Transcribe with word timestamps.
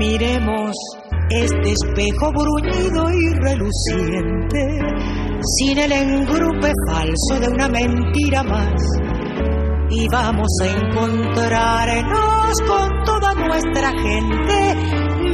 Miremos 0.00 0.74
este 1.28 1.72
espejo 1.72 2.32
bruñido 2.32 3.10
y 3.12 3.34
reluciente, 3.34 4.80
sin 5.58 5.78
el 5.78 5.92
engrupe 5.92 6.72
falso 6.88 7.38
de 7.38 7.48
una 7.48 7.68
mentira 7.68 8.42
más. 8.42 8.80
Y 9.90 10.08
vamos 10.08 10.48
a 10.62 10.68
encontrarnos 10.68 12.54
con 12.66 12.88
toda 13.04 13.34
nuestra 13.34 13.90
gente, 13.90 14.74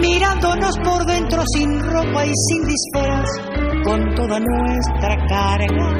mirándonos 0.01 0.77
por 0.83 1.07
dentro 1.07 1.45
sin 1.55 1.79
ropa 1.79 2.27
y 2.27 2.33
sin 2.35 2.65
disfraz, 2.67 3.31
con 3.85 4.15
toda 4.17 4.41
nuestra 4.41 5.17
carga 5.29 5.95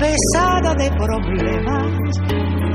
pesada 0.00 0.74
de 0.74 0.90
problemas. 0.96 1.92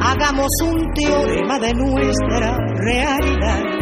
Hagamos 0.01 0.49
un 0.63 0.93
teorema 0.93 1.59
de 1.59 1.73
nuestra 1.73 2.55
realidad 2.77 3.79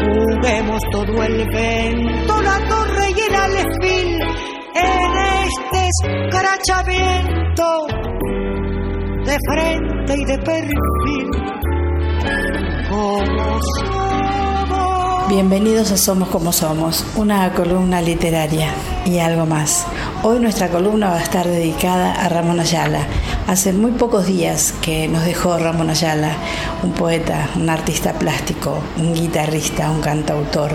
Juguemos 0.00 0.82
todo 0.90 1.22
el 1.22 1.48
vento, 1.50 2.42
la 2.42 2.58
torre 2.68 3.10
y 3.10 3.20
el 3.20 3.34
alfil 3.34 4.20
en 4.74 5.12
este 5.44 5.88
escrachamiento 6.02 7.86
de 9.24 9.38
frente 9.48 10.14
y 10.16 10.24
de 10.24 10.38
perfil. 10.38 11.30
Como 12.88 13.60
somos. 13.80 14.53
Bienvenidos 15.26 15.90
a 15.90 15.96
Somos 15.96 16.28
como 16.28 16.52
Somos, 16.52 17.02
una 17.16 17.50
columna 17.54 18.02
literaria 18.02 18.68
y 19.06 19.20
algo 19.20 19.46
más. 19.46 19.86
Hoy 20.22 20.38
nuestra 20.38 20.68
columna 20.68 21.08
va 21.08 21.16
a 21.16 21.22
estar 21.22 21.46
dedicada 21.46 22.12
a 22.12 22.28
Ramón 22.28 22.60
Ayala. 22.60 23.06
Hace 23.46 23.72
muy 23.72 23.92
pocos 23.92 24.26
días 24.26 24.74
que 24.82 25.08
nos 25.08 25.24
dejó 25.24 25.56
Ramón 25.56 25.88
Ayala, 25.88 26.36
un 26.82 26.92
poeta, 26.92 27.48
un 27.56 27.70
artista 27.70 28.12
plástico, 28.12 28.78
un 28.98 29.14
guitarrista, 29.14 29.90
un 29.90 30.02
cantautor, 30.02 30.72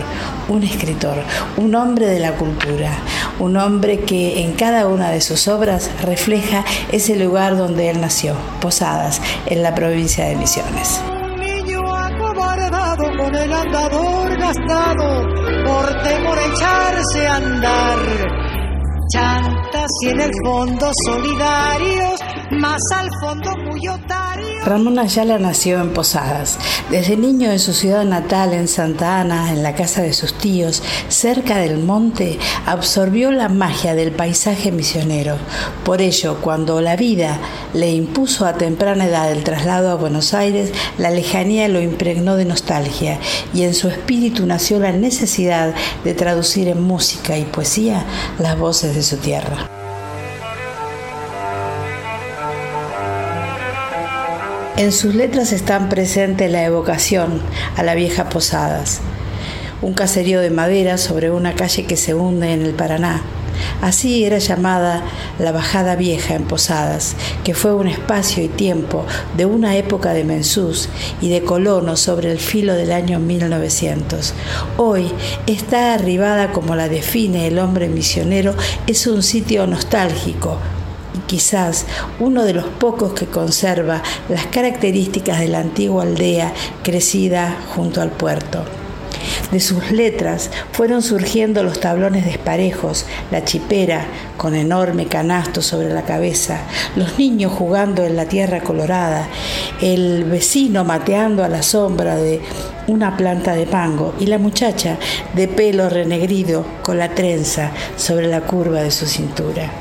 un 0.48 0.64
escritor, 0.64 1.18
un 1.58 1.76
hombre 1.76 2.08
de 2.08 2.20
la 2.20 2.32
cultura, 2.32 2.90
un 3.38 3.56
hombre 3.56 4.00
que 4.00 4.42
en 4.42 4.54
cada 4.54 4.88
una 4.88 5.12
de 5.12 5.22
sus 5.22 5.48
obras 5.48 5.92
refleja 6.02 6.66
ese 6.92 7.16
lugar 7.16 7.56
donde 7.56 7.92
él 7.92 8.02
nació, 8.02 8.34
Posadas, 8.62 9.22
en 9.46 9.62
la 9.62 9.76
provincia 9.76 10.26
de 10.26 10.36
Misiones. 10.36 11.02
Un 11.08 11.40
niño 11.40 11.96
acobardado 11.96 13.06
con 13.16 13.36
el 13.36 13.54
andador 13.54 14.19
por 15.66 16.02
temor 16.02 16.38
a 16.40 16.46
echarse 16.48 17.28
a 17.28 17.36
andar. 17.36 18.49
Chantas 19.12 19.90
y 20.04 20.10
en 20.10 20.22
el 20.22 20.32
fondo 20.44 20.92
solidarios, 21.08 22.20
más 22.52 22.82
al 22.94 23.10
fondo. 23.22 23.50
Ramón 24.66 25.00
Ayala 25.00 25.40
nació 25.40 25.80
en 25.80 25.94
Posadas. 25.94 26.60
Desde 26.92 27.16
niño 27.16 27.50
en 27.50 27.60
su 27.60 27.74
ciudad 27.74 28.04
natal, 28.04 28.54
en 28.54 28.68
Santa 28.68 29.20
Ana, 29.20 29.52
en 29.52 29.64
la 29.64 29.74
casa 29.74 30.02
de 30.02 30.14
sus 30.14 30.34
tíos, 30.34 30.84
cerca 31.08 31.58
del 31.58 31.78
monte, 31.78 32.38
absorbió 32.66 33.32
la 33.32 33.48
magia 33.48 33.96
del 33.96 34.12
paisaje 34.12 34.72
misionero. 34.72 35.38
Por 35.84 36.02
ello, 36.02 36.40
cuando 36.42 36.82
la 36.82 36.96
vida 36.98 37.40
le 37.74 37.92
impuso 37.92 38.46
a 38.46 38.54
temprana 38.54 39.06
edad 39.06 39.32
el 39.32 39.44
traslado 39.44 39.90
a 39.90 39.96
Buenos 39.96 40.34
Aires, 40.34 40.72
la 40.98 41.10
lejanía 41.10 41.68
lo 41.68 41.82
impregnó 41.82 42.36
de 42.36 42.46
nostalgia 42.46 43.20
y 43.54 43.64
en 43.64 43.74
su 43.74 43.88
espíritu 43.88 44.46
nació 44.46 44.80
la 44.80 44.92
necesidad 44.92 45.74
de 46.04 46.14
traducir 46.14 46.68
en 46.68 46.82
música 46.84 47.38
y 47.38 47.46
poesía 47.46 48.06
las 48.40 48.60
voces 48.60 48.94
de 48.94 48.99
su 49.04 49.18
tierra. 49.18 49.70
En 54.78 54.94
sus 54.94 55.14
letras 55.14 55.52
están 55.52 55.90
presentes 55.90 56.50
la 56.50 56.64
evocación 56.64 57.42
a 57.76 57.84
la 57.84 57.96
vieja 57.96 58.30
Posadas, 58.30 59.02
un 59.82 59.94
caserío 59.94 60.40
de 60.40 60.52
madera 60.52 60.98
sobre 60.98 61.32
una 61.32 61.54
calle 61.54 61.86
que 61.86 61.98
se 61.98 62.14
hunde 62.14 62.54
en 62.54 62.62
el 62.62 62.74
Paraná. 62.74 63.22
Así 63.82 64.24
era 64.24 64.38
llamada 64.38 65.04
la 65.40 65.52
Bajada 65.52 65.96
Vieja 65.96 66.36
en 66.36 66.44
Posadas, 66.44 67.16
que 67.44 67.54
fue 67.54 67.74
un 67.74 67.88
espacio 67.88 68.44
y 68.44 68.48
tiempo 68.48 69.06
de 69.38 69.46
una 69.46 69.76
época 69.76 70.14
de 70.14 70.24
mensús 70.24 70.90
y 71.22 71.30
de 71.30 71.44
colonos 71.44 72.00
sobre 72.00 72.32
el 72.32 72.40
filo 72.40 72.74
del 72.74 72.92
año 72.92 73.20
1900. 73.20 74.34
Hoy 74.78 75.12
está 75.48 75.94
arribada 75.94 76.52
como 76.52 76.76
la 76.76 76.90
define 76.90 77.48
el 77.48 77.60
hombre 77.60 77.88
misionero, 77.88 78.56
es 78.88 79.08
un 79.08 79.24
sitio 79.24 79.68
nostálgico, 79.68 80.58
y 81.16 81.20
quizás 81.28 81.86
uno 82.20 82.44
de 82.44 82.54
los 82.54 82.66
pocos 82.66 83.14
que 83.14 83.26
conserva 83.26 84.02
las 84.30 84.46
características 84.48 85.40
de 85.40 85.48
la 85.48 85.60
antigua 85.60 86.04
aldea 86.04 86.54
crecida 86.84 87.58
junto 87.76 88.02
al 88.02 88.12
puerto. 88.12 88.79
De 89.52 89.60
sus 89.60 89.92
letras 89.92 90.52
fueron 90.74 91.02
surgiendo 91.02 91.64
los 91.64 91.80
tablones 91.80 92.24
desparejos, 92.24 93.06
la 93.32 93.44
chipera 93.44 94.06
con 94.38 94.54
enorme 94.54 95.08
canasto 95.08 95.64
sobre 95.64 95.92
la 95.92 96.04
cabeza, 96.04 96.62
los 96.96 97.18
niños 97.18 97.52
jugando 97.52 98.04
en 98.04 98.16
la 98.16 98.26
tierra 98.26 98.62
colorada, 98.62 99.28
el 99.82 100.26
vecino 100.26 100.84
mateando 100.84 101.44
a 101.44 101.50
la 101.50 101.64
sombra 101.64 102.16
de 102.16 102.42
una 102.86 103.18
planta 103.18 103.54
de 103.54 103.66
pango 103.66 104.14
y 104.20 104.28
la 104.28 104.38
muchacha 104.38 104.98
de 105.34 105.48
pelo 105.48 105.90
renegrido 105.90 106.64
con 106.84 107.00
la 107.00 107.10
trenza 107.16 107.72
sobre 107.98 108.28
la 108.28 108.42
curva 108.42 108.82
de 108.82 108.92
su 108.92 109.08
cintura. 109.08 109.72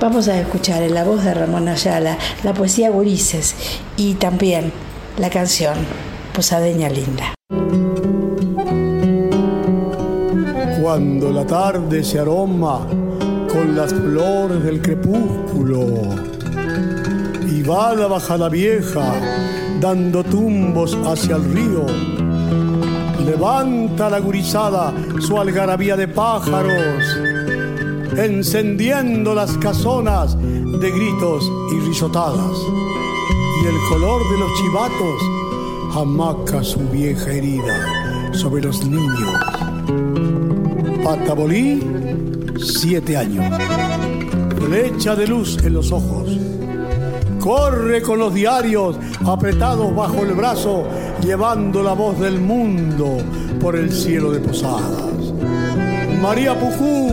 Vamos 0.00 0.26
a 0.26 0.40
escuchar 0.40 0.82
en 0.82 0.94
la 0.94 1.04
voz 1.04 1.24
de 1.24 1.34
Ramón 1.34 1.68
Ayala 1.68 2.18
la 2.42 2.52
poesía 2.52 2.90
Gurises 2.90 3.54
y 3.96 4.14
también 4.14 4.72
la 5.18 5.30
canción 5.30 5.74
Posadeña 6.32 6.88
Linda. 6.88 7.34
Cuando 10.94 11.32
la 11.32 11.44
tarde 11.44 12.04
se 12.04 12.20
aroma 12.20 12.86
con 13.52 13.74
las 13.74 13.92
flores 13.92 14.62
del 14.62 14.80
crepúsculo 14.80 15.84
y 17.50 17.62
va 17.62 17.96
la 17.96 18.06
bajada 18.06 18.48
vieja 18.48 19.12
dando 19.80 20.22
tumbos 20.22 20.96
hacia 21.04 21.34
el 21.34 21.52
río, 21.52 21.86
levanta 23.26 24.08
la 24.08 24.20
gurizada 24.20 24.94
su 25.18 25.36
algarabía 25.36 25.96
de 25.96 26.06
pájaros 26.06 27.04
encendiendo 28.16 29.34
las 29.34 29.58
casonas 29.58 30.38
de 30.40 30.90
gritos 30.92 31.50
y 31.72 31.80
risotadas. 31.88 32.56
Y 33.64 33.66
el 33.66 33.76
color 33.88 34.22
de 34.30 34.38
los 34.38 34.54
chivatos 34.60 35.96
amaca 35.96 36.62
su 36.62 36.78
vieja 36.90 37.32
herida 37.32 38.32
sobre 38.32 38.62
los 38.62 38.86
niños. 38.86 39.53
Patabolí, 41.04 41.82
siete 42.58 43.14
años. 43.14 43.44
Flecha 44.56 45.14
de 45.14 45.26
luz 45.26 45.58
en 45.62 45.74
los 45.74 45.92
ojos. 45.92 46.30
Corre 47.38 48.00
con 48.00 48.18
los 48.18 48.32
diarios 48.32 48.96
apretados 49.26 49.94
bajo 49.94 50.22
el 50.22 50.32
brazo, 50.32 50.84
llevando 51.22 51.82
la 51.82 51.92
voz 51.92 52.18
del 52.18 52.40
mundo 52.40 53.18
por 53.60 53.76
el 53.76 53.92
cielo 53.92 54.32
de 54.32 54.40
posadas. 54.40 55.34
María 56.22 56.58
Pucú, 56.58 57.12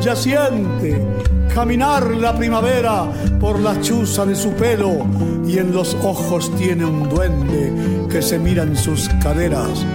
ya 0.00 0.16
siente 0.16 1.06
caminar 1.54 2.10
la 2.16 2.36
primavera 2.36 3.04
por 3.38 3.60
la 3.60 3.80
chuza 3.80 4.26
de 4.26 4.34
su 4.34 4.50
pelo 4.54 5.06
y 5.46 5.58
en 5.58 5.72
los 5.72 5.94
ojos 6.02 6.50
tiene 6.56 6.84
un 6.84 7.08
duende 7.08 8.08
que 8.10 8.20
se 8.20 8.38
mira 8.38 8.62
en 8.64 8.76
sus 8.76 9.08
caderas, 9.22 9.86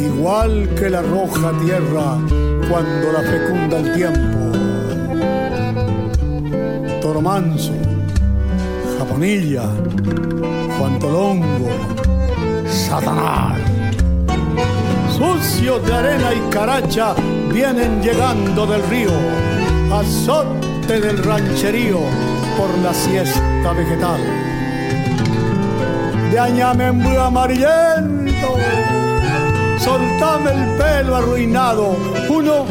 igual 0.00 0.68
que 0.74 0.90
la 0.90 1.02
roja 1.02 1.52
tierra 1.64 2.18
cuando 2.68 3.12
la 3.12 3.20
fecunda 3.22 3.78
el 3.78 3.92
tiempo. 3.94 4.38
Toro 7.00 7.20
Manso, 7.20 7.72
Japonilla, 8.98 9.64
Juan 10.78 10.98
Tolongo, 10.98 11.70
Satanás. 12.66 13.58
Sucios 15.16 15.84
de 15.86 15.94
arena 15.94 16.32
y 16.32 16.50
caracha 16.50 17.14
vienen 17.52 18.00
llegando 18.02 18.66
del 18.66 18.82
río. 18.88 19.10
azote 19.92 21.00
del 21.00 21.18
rancherío 21.24 21.98
por 22.56 22.70
la 22.78 22.92
siesta 22.92 23.72
vegetal. 23.72 24.20
De 26.30 26.38
añamembre 26.38 27.18
amarillento, 27.18 28.48
soltame 29.78 30.50
el 30.52 30.76
pelo 30.76 31.16
arruinado, 31.16 31.96
uno 32.28 32.66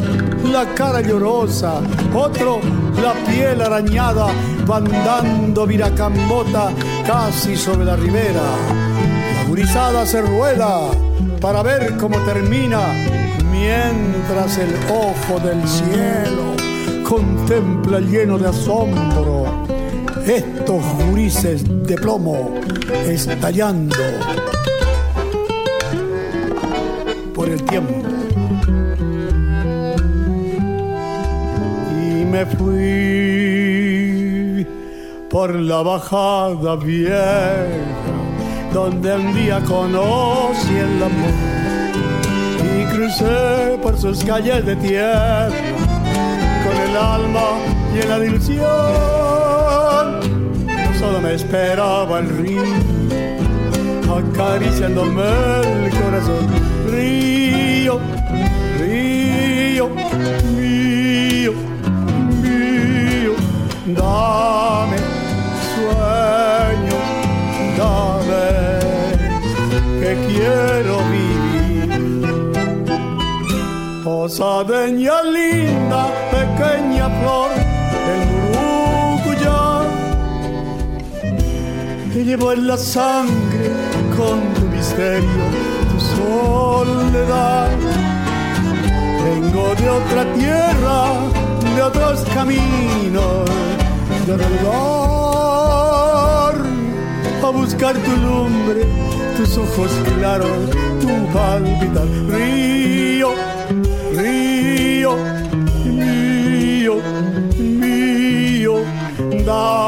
la 0.52 0.66
cara 0.74 1.02
llorosa, 1.02 1.82
otro 2.14 2.60
la 3.02 3.14
piel 3.26 3.62
arañada, 3.62 4.28
van 4.66 4.86
dando 4.86 5.66
viracambota 5.66 6.72
casi 7.06 7.56
sobre 7.56 7.86
la 7.86 7.96
ribera. 7.96 8.42
La 9.36 9.50
gurizada 9.50 10.06
se 10.06 10.22
rueda 10.22 10.80
para 11.42 11.64
ver 11.64 11.96
cómo 11.98 12.18
termina, 12.20 12.80
mientras 13.52 14.58
el 14.58 14.74
ojo 14.90 15.40
del 15.40 15.68
cielo 15.68 16.56
contempla 17.08 18.00
lleno 18.00 18.38
de 18.38 18.48
asombro 18.48 19.46
estos 20.26 20.84
gurises 21.06 21.64
de 21.88 21.96
plomo 21.96 22.54
estallando 23.06 23.96
por 27.38 27.48
el 27.48 27.64
tiempo. 27.64 27.94
Y 32.02 32.26
me 32.26 32.46
fui 32.46 33.38
por 35.30 35.54
la 35.54 35.84
bajada 35.84 36.76
vieja, 36.76 37.68
donde 38.74 39.16
un 39.16 39.34
día 39.36 39.62
conocí 39.66 40.76
el 40.76 41.04
amor. 41.04 41.36
Y 42.76 42.86
crucé 42.94 43.78
por 43.84 43.96
sus 43.98 44.24
calles 44.24 44.66
de 44.66 44.76
tierra, 44.78 45.50
con 46.66 46.76
el 46.90 46.98
alma 46.98 47.60
llena 47.94 48.18
de 48.20 48.28
ilusión 48.28 49.78
solo 50.98 51.22
me 51.22 51.36
esperaba 51.36 52.20
el 52.20 52.30
río, 52.38 52.64
acariciándome 54.18 55.24
el 55.86 55.92
corazón. 55.92 56.48
Río, 56.92 58.00
río, 58.80 59.90
mío, 60.56 61.54
mío, 62.42 63.34
dame 63.88 64.98
sueño, 65.76 66.98
dame 67.78 68.48
que 70.00 70.12
quiero 70.28 70.96
vivir. 71.12 71.90
Posadeña 74.04 75.18
linda, 75.24 76.02
pequeña 76.32 77.08
flor 77.22 77.68
te 82.18 82.26
llevo 82.26 82.52
en 82.52 82.66
la 82.66 82.78
sangre 82.78 83.87
con 84.18 84.54
tu 84.56 84.66
misterio, 84.76 85.46
tu 85.92 86.00
soledad. 86.18 87.70
Vengo 89.24 89.76
de 89.76 89.90
otra 89.90 90.34
tierra, 90.34 91.14
de 91.76 91.82
otros 91.82 92.26
caminos, 92.34 93.50
de 94.26 94.34
otro 94.34 94.48
a 97.44 97.50
buscar 97.50 97.96
tu 97.96 98.12
lumbre, 98.18 98.86
tus 99.38 99.58
ojos 99.58 99.92
claros, 100.18 100.70
tu 101.00 101.08
palpitar. 101.32 102.08
Río, 102.28 103.30
río, 104.14 105.16
mío, 105.86 106.96
mío, 107.58 108.76
dame 109.46 109.87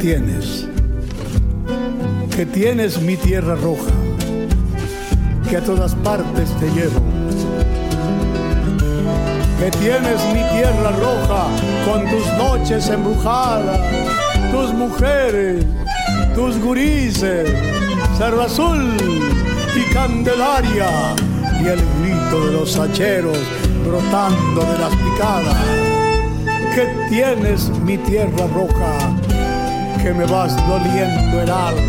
tienes, 0.00 0.66
que 2.34 2.46
tienes 2.46 3.02
mi 3.02 3.16
tierra 3.16 3.54
roja, 3.54 3.92
que 5.48 5.58
a 5.58 5.60
todas 5.60 5.94
partes 5.96 6.48
te 6.58 6.66
llevo. 6.70 7.00
Que 9.58 9.70
tienes 9.72 10.24
mi 10.32 10.42
tierra 10.56 10.92
roja 10.92 11.48
con 11.84 12.08
tus 12.08 12.26
noches 12.38 12.88
embrujadas, 12.88 13.78
tus 14.50 14.72
mujeres, 14.72 15.66
tus 16.34 16.58
gurises, 16.58 17.50
cerro 18.16 18.42
azul 18.42 18.96
y 19.76 19.92
candelaria 19.92 21.14
y 21.62 21.66
el 21.66 21.80
grito 22.00 22.46
de 22.46 22.52
los 22.52 22.78
hacheros 22.78 23.38
brotando 23.86 24.62
de 24.62 24.78
las 24.78 24.96
picadas. 24.96 25.56
Que 26.74 26.88
tienes 27.10 27.68
mi 27.84 27.98
tierra 27.98 28.46
roja 28.54 29.19
que 30.02 30.14
me 30.14 30.24
vas 30.24 30.56
doliendo 30.66 31.42
el 31.42 31.50
alma. 31.50 31.80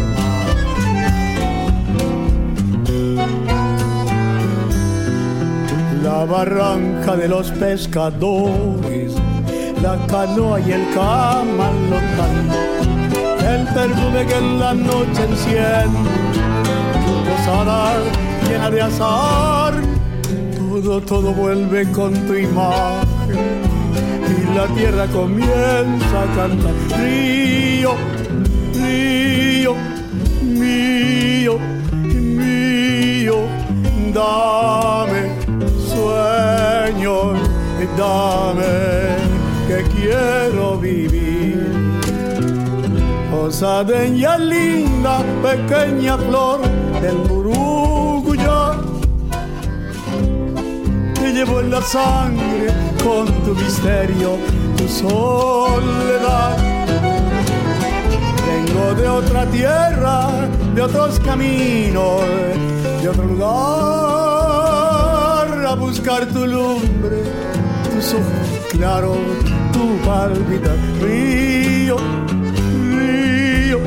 La 6.03 6.25
barranca 6.25 7.15
de 7.15 7.27
los 7.29 7.51
pescadores, 7.51 9.13
la 9.81 9.97
canoa 10.07 10.59
y 10.59 10.71
el 10.71 10.85
camalotán, 10.93 12.49
el 13.47 13.63
perfume 13.73 14.25
que 14.25 14.37
en 14.37 14.59
la 14.59 14.73
noche 14.73 15.23
enciende, 15.29 16.09
tu 17.05 17.13
posada 17.29 17.93
llena 18.47 18.69
de 18.69 18.81
azar, 18.81 19.73
todo, 20.57 21.01
todo 21.01 21.33
vuelve 21.33 21.89
con 21.91 22.13
tu 22.27 22.33
imagen 22.33 23.10
la 24.55 24.67
tierra 24.67 25.07
comienza 25.07 26.23
a 26.23 26.35
cantar. 26.35 26.73
Río, 26.97 27.95
río, 28.73 29.75
mío, 30.41 31.57
mío, 32.03 33.35
dame 34.13 35.21
sueños, 35.91 37.37
dame 37.97 38.73
que 39.67 39.83
quiero 39.95 40.77
vivir. 40.77 41.71
Osadeña 43.33 44.37
linda, 44.37 45.23
pequeña 45.41 46.17
flor 46.17 46.61
del 47.01 47.17
Murucuya, 47.27 48.73
te 51.15 51.33
llevo 51.33 51.59
en 51.59 51.71
la 51.71 51.81
sangre 51.81 52.90
con 53.03 53.25
tu 53.43 53.53
misterio, 53.55 54.37
tu 54.77 54.87
soledad. 54.87 56.57
Vengo 58.47 58.93
de 58.95 59.07
otra 59.07 59.45
tierra, 59.47 60.29
de 60.75 60.81
otros 60.81 61.19
caminos, 61.19 62.21
de 63.01 63.09
otro 63.09 63.25
lugar, 63.25 63.51
a 65.65 65.75
buscar 65.75 66.25
tu 66.27 66.45
lumbre, 66.45 67.23
tus 67.93 68.13
ojos 68.13 68.67
claros, 68.69 69.17
tu 69.71 69.97
palpita, 70.05 70.73
río, 71.01 71.97
río, 72.97 73.79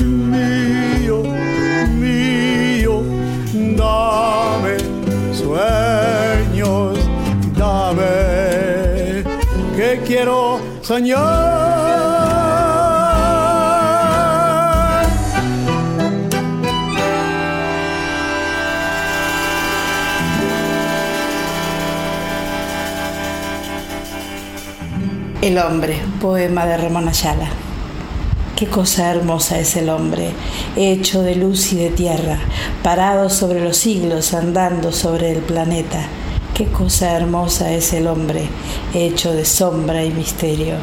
mío, 0.00 1.22
mío, 1.98 3.02
dame 3.76 4.76
sueños, 5.32 5.85
soñar. 10.86 11.16
El 25.42 25.58
hombre, 25.58 26.00
poema 26.20 26.66
de 26.66 26.76
Ramón 26.76 27.08
Ayala. 27.08 27.48
Qué 28.54 28.66
cosa 28.66 29.10
hermosa 29.10 29.58
es 29.58 29.76
el 29.76 29.88
hombre, 29.88 30.30
hecho 30.76 31.22
de 31.22 31.34
luz 31.34 31.72
y 31.72 31.76
de 31.76 31.90
tierra, 31.90 32.38
parado 32.84 33.28
sobre 33.28 33.60
los 33.60 33.76
siglos, 33.76 34.34
andando 34.34 34.92
sobre 34.92 35.32
el 35.32 35.40
planeta 35.40 36.08
Qué 36.56 36.64
cosa 36.64 37.12
hermosa 37.12 37.70
es 37.74 37.92
el 37.92 38.06
hombre, 38.06 38.48
hecho 38.94 39.34
de 39.34 39.44
sombra 39.44 40.02
y 40.06 40.10
misterio, 40.10 40.76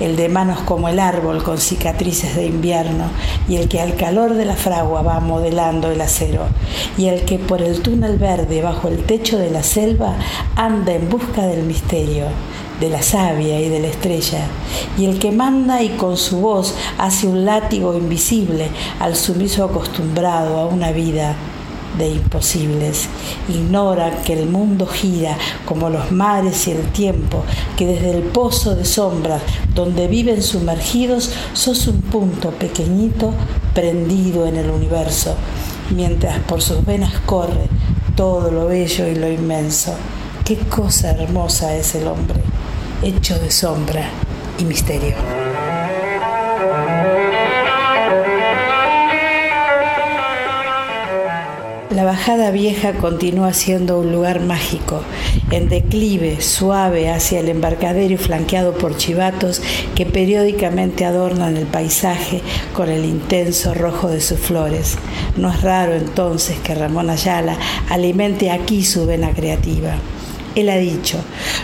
el 0.00 0.16
de 0.16 0.28
manos 0.28 0.58
como 0.62 0.88
el 0.88 0.98
árbol 0.98 1.44
con 1.44 1.58
cicatrices 1.58 2.34
de 2.34 2.46
invierno, 2.46 3.04
y 3.48 3.54
el 3.54 3.68
que 3.68 3.80
al 3.80 3.94
calor 3.94 4.34
de 4.34 4.44
la 4.44 4.56
fragua 4.56 5.02
va 5.02 5.20
modelando 5.20 5.88
el 5.92 6.00
acero, 6.00 6.48
y 6.98 7.06
el 7.06 7.24
que 7.26 7.38
por 7.38 7.62
el 7.62 7.80
túnel 7.80 8.18
verde 8.18 8.60
bajo 8.60 8.88
el 8.88 9.04
techo 9.04 9.38
de 9.38 9.52
la 9.52 9.62
selva 9.62 10.16
anda 10.56 10.94
en 10.94 11.08
busca 11.08 11.46
del 11.46 11.62
misterio. 11.62 12.24
de 12.80 12.88
la 12.88 13.02
savia 13.02 13.60
y 13.60 13.68
de 13.68 13.78
la 13.78 13.88
estrella, 13.88 14.46
y 14.96 15.04
el 15.04 15.18
que 15.18 15.32
manda 15.32 15.82
y 15.82 15.90
con 15.90 16.16
su 16.16 16.38
voz 16.38 16.74
hace 16.96 17.26
un 17.26 17.44
látigo 17.44 17.94
invisible 17.94 18.70
al 18.98 19.16
sumiso 19.16 19.64
acostumbrado 19.64 20.58
a 20.58 20.64
una 20.64 20.90
vida 20.90 21.36
de 21.98 22.08
imposibles. 22.08 23.08
Ignora 23.48 24.22
que 24.22 24.34
el 24.34 24.48
mundo 24.48 24.86
gira 24.86 25.36
como 25.64 25.90
los 25.90 26.12
mares 26.12 26.66
y 26.68 26.72
el 26.72 26.90
tiempo, 26.92 27.44
que 27.76 27.86
desde 27.86 28.10
el 28.10 28.22
pozo 28.22 28.74
de 28.74 28.84
sombras 28.84 29.42
donde 29.74 30.08
viven 30.08 30.42
sumergidos 30.42 31.32
sos 31.52 31.86
un 31.86 32.00
punto 32.02 32.50
pequeñito 32.50 33.32
prendido 33.74 34.46
en 34.46 34.56
el 34.56 34.70
universo, 34.70 35.34
mientras 35.90 36.38
por 36.40 36.62
sus 36.62 36.84
venas 36.84 37.12
corre 37.26 37.68
todo 38.16 38.50
lo 38.50 38.66
bello 38.66 39.06
y 39.06 39.14
lo 39.14 39.30
inmenso. 39.30 39.94
Qué 40.44 40.56
cosa 40.56 41.12
hermosa 41.12 41.74
es 41.76 41.94
el 41.94 42.06
hombre, 42.06 42.40
hecho 43.02 43.38
de 43.38 43.50
sombra 43.50 44.08
y 44.58 44.64
misterio. 44.64 45.14
La 51.90 52.04
bajada 52.04 52.52
vieja 52.52 52.92
continúa 52.92 53.52
siendo 53.52 53.98
un 53.98 54.12
lugar 54.12 54.38
mágico, 54.38 55.02
en 55.50 55.68
declive, 55.68 56.40
suave 56.40 57.10
hacia 57.10 57.40
el 57.40 57.48
embarcadero 57.48 58.14
y 58.14 58.16
flanqueado 58.16 58.74
por 58.74 58.96
chivatos 58.96 59.60
que 59.96 60.06
periódicamente 60.06 61.04
adornan 61.04 61.56
el 61.56 61.66
paisaje 61.66 62.42
con 62.74 62.90
el 62.90 63.04
intenso 63.04 63.74
rojo 63.74 64.06
de 64.06 64.20
sus 64.20 64.38
flores. 64.38 64.98
No 65.36 65.50
es 65.50 65.62
raro 65.62 65.94
entonces 65.94 66.60
que 66.60 66.76
Ramón 66.76 67.10
Ayala 67.10 67.56
alimente 67.88 68.52
aquí 68.52 68.84
su 68.84 69.04
vena 69.04 69.32
creativa. 69.32 69.96
Él 70.54 70.68
ha 70.68 70.76
dicho, 70.76 71.18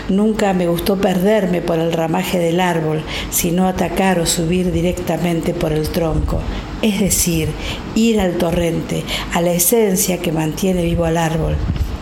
nunca 0.09 0.51
me 0.53 0.67
gustó 0.67 0.97
perderme 0.97 1.61
por 1.61 1.79
el 1.79 1.93
ramaje 1.93 2.37
del 2.37 2.59
árbol, 2.59 3.01
sino 3.29 3.65
atacar 3.65 4.19
o 4.19 4.25
subir 4.25 4.73
directamente 4.73 5.53
por 5.53 5.71
el 5.71 5.87
tronco, 5.87 6.41
es 6.81 6.99
decir, 6.99 7.49
ir 7.95 8.19
al 8.19 8.37
torrente, 8.37 9.03
a 9.33 9.41
la 9.41 9.51
esencia 9.51 10.19
que 10.19 10.31
mantiene 10.31 10.83
vivo 10.83 11.05
al 11.05 11.17
árbol. 11.17 11.55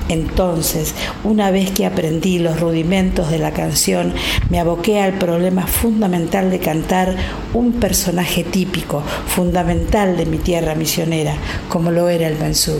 Entonces, 0.07 0.93
una 1.23 1.49
vez 1.49 1.71
que 1.71 1.85
aprendí 1.85 2.37
los 2.37 2.59
rudimentos 2.59 3.31
de 3.31 3.39
la 3.39 3.51
canción, 3.51 4.13
me 4.49 4.59
aboqué 4.59 5.01
al 5.01 5.13
problema 5.13 5.65
fundamental 5.65 6.51
de 6.51 6.59
cantar 6.59 7.15
un 7.53 7.73
personaje 7.73 8.43
típico, 8.43 9.01
fundamental 9.27 10.15
de 10.15 10.27
mi 10.27 10.37
tierra 10.37 10.75
misionera, 10.75 11.35
como 11.69 11.89
lo 11.89 12.07
era 12.09 12.27
el 12.27 12.37
mensú. 12.37 12.77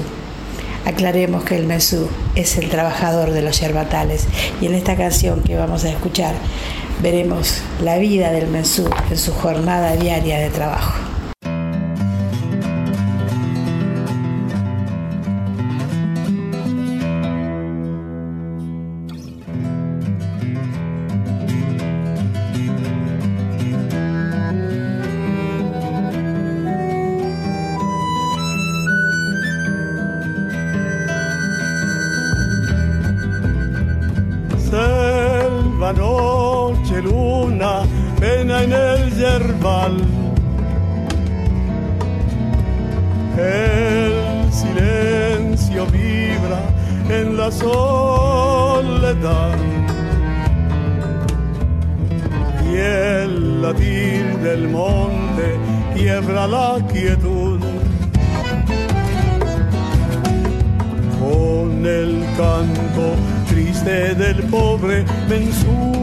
Aclaremos 0.86 1.44
que 1.44 1.56
el 1.56 1.66
mesú 1.66 2.08
es 2.36 2.58
el 2.58 2.70
trabajador 2.70 3.32
de 3.32 3.42
los 3.42 3.60
yerbatales 3.60 4.28
y 4.62 4.68
en 4.68 4.76
esta 4.76 4.96
canción 4.96 5.42
que 5.42 5.58
vamos 5.58 5.84
a 5.84 5.90
escuchar 5.90 6.36
veremos 7.02 7.62
la 7.82 7.98
vida 7.98 8.32
del 8.32 8.48
mensú 8.48 8.88
en 9.10 9.18
su 9.18 9.34
jornada 9.34 9.96
diaria 9.96 10.38
de 10.38 10.50
trabajo. 10.52 11.15
El 43.38 44.52
silencio 44.52 45.86
vibra 45.88 46.62
en 47.08 47.38
la 47.38 47.52
soledad. 47.52 48.76
Y 52.66 52.78
el 52.78 53.62
latir 53.62 54.40
del 54.40 54.70
monte 54.70 55.60
quiebra 55.94 56.48
la 56.48 56.78
quietud. 56.92 57.60
Con 61.20 61.86
el 61.86 62.26
canto 62.36 63.35
del 63.86 64.42
pobre 64.50 65.06
mensú 65.30 65.96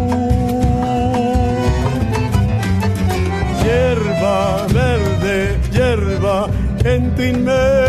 hierba 3.65 4.67
verde, 4.69 5.59
hierba 5.73 6.47
en 6.85 7.12
tu 7.17 7.23
inmensidad. 7.23 7.83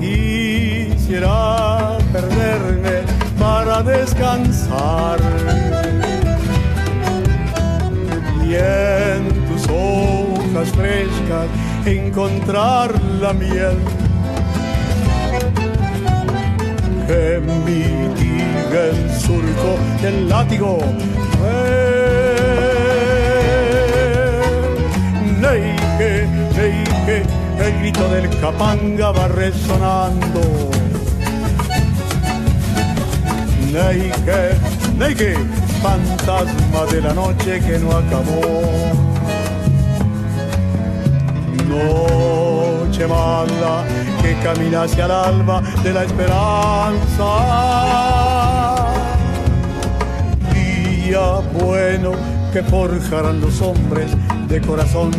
Quisiera 0.00 1.98
perderme 2.12 3.04
para 3.38 3.80
descansar. 3.84 5.20
Y 8.44 8.54
en 8.56 9.28
tus 9.46 9.68
hojas 9.68 10.68
frescas 10.70 11.46
encontrar 11.86 13.00
la 13.20 13.32
miel 13.32 13.78
que 17.06 17.40
mitiga 17.40 18.84
el 18.90 19.10
surco 19.20 19.78
del 20.02 20.28
látigo. 20.28 20.78
Neike, 25.40 26.26
neike, 26.56 27.22
el 27.58 27.78
grito 27.80 28.08
del 28.08 28.28
capanga 28.40 29.10
va 29.10 29.28
resonando. 29.28 30.70
Neike, 33.72 34.40
neike, 34.98 35.34
fantasma 35.82 36.86
de 36.90 37.00
la 37.02 37.12
noche 37.12 37.60
que 37.60 37.78
no 37.78 37.90
acabó. 37.92 38.40
Noche 41.68 43.06
mala 43.06 43.84
que 44.24 44.34
camina 44.42 44.84
hacia 44.84 45.04
el 45.04 45.10
alba 45.10 45.60
de 45.82 45.92
la 45.92 46.04
esperanza. 46.04 47.26
Día 50.54 51.40
bueno 51.52 52.12
que 52.50 52.62
forjarán 52.62 53.42
los 53.42 53.60
hombres 53.60 54.12
de 54.48 54.62
corazón. 54.62 55.10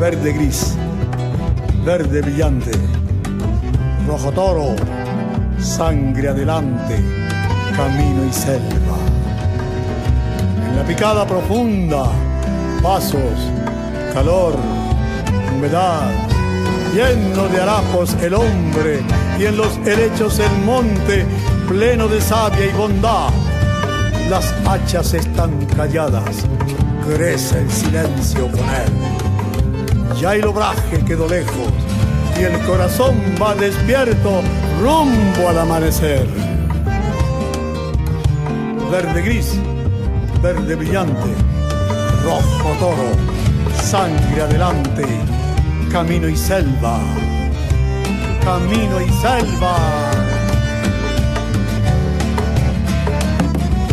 Verde 0.00 0.32
gris 0.32 0.78
verde 1.84 2.22
brillante, 2.22 2.70
rojo 4.06 4.30
toro, 4.30 4.76
sangre 5.58 6.28
adelante, 6.28 6.96
camino 7.76 8.24
y 8.24 8.32
selva. 8.32 8.98
En 10.68 10.76
la 10.76 10.84
picada 10.84 11.26
profunda, 11.26 12.04
pasos, 12.82 13.50
calor, 14.14 14.54
humedad, 15.54 16.08
lleno 16.94 17.48
de 17.48 17.60
harapos 17.60 18.14
el 18.22 18.34
hombre 18.34 19.00
y 19.40 19.46
en 19.46 19.56
los 19.56 19.76
helechos 19.78 20.38
el 20.38 20.64
monte, 20.64 21.26
pleno 21.68 22.06
de 22.06 22.20
savia 22.20 22.66
y 22.66 22.72
bondad. 22.72 23.30
Las 24.30 24.54
hachas 24.66 25.14
están 25.14 25.66
calladas, 25.76 26.46
crece 27.04 27.58
el 27.58 27.70
silencio 27.70 28.48
con 28.52 28.60
él 28.60 29.21
ya 30.14 30.34
el 30.34 30.46
obraje 30.46 31.04
quedó 31.04 31.28
lejos 31.28 31.72
y 32.38 32.44
el 32.44 32.58
corazón 32.66 33.14
va 33.40 33.54
despierto 33.54 34.42
rumbo 34.80 35.48
al 35.48 35.58
amanecer. 35.58 36.26
Verde 38.90 39.22
gris, 39.22 39.58
verde 40.42 40.74
brillante, 40.74 41.34
rojo 42.24 42.76
toro, 42.78 43.82
sangre 43.82 44.42
adelante, 44.42 45.04
camino 45.90 46.28
y 46.28 46.36
selva, 46.36 46.98
camino 48.44 49.00
y 49.00 49.08
selva. 49.20 49.76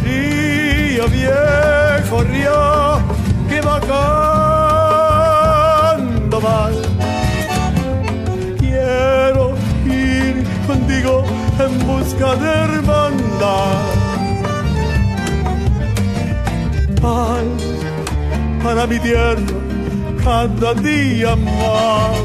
Río 0.03 1.07
viejo, 1.07 2.23
río 2.23 2.99
que 3.47 3.61
va 3.61 3.79
mi 18.89 18.98
tierra 19.00 19.38
cada 20.24 20.74
día 20.74 21.36
más. 21.36 22.17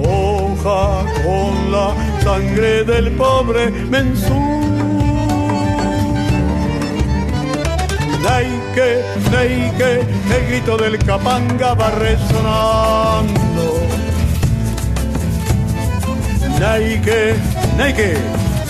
Hoja 0.00 1.04
con 1.24 1.72
la 1.72 1.88
sangre 2.22 2.84
del 2.84 3.10
pobre 3.12 3.70
mensú. 3.70 4.40
Neike, 8.22 9.02
neike, 9.32 9.90
el 10.36 10.46
grito 10.48 10.76
del 10.76 10.98
capanga 10.98 11.74
va 11.74 11.90
resonando. 11.90 13.66
Neike, 16.60 17.34
neike, 17.76 18.16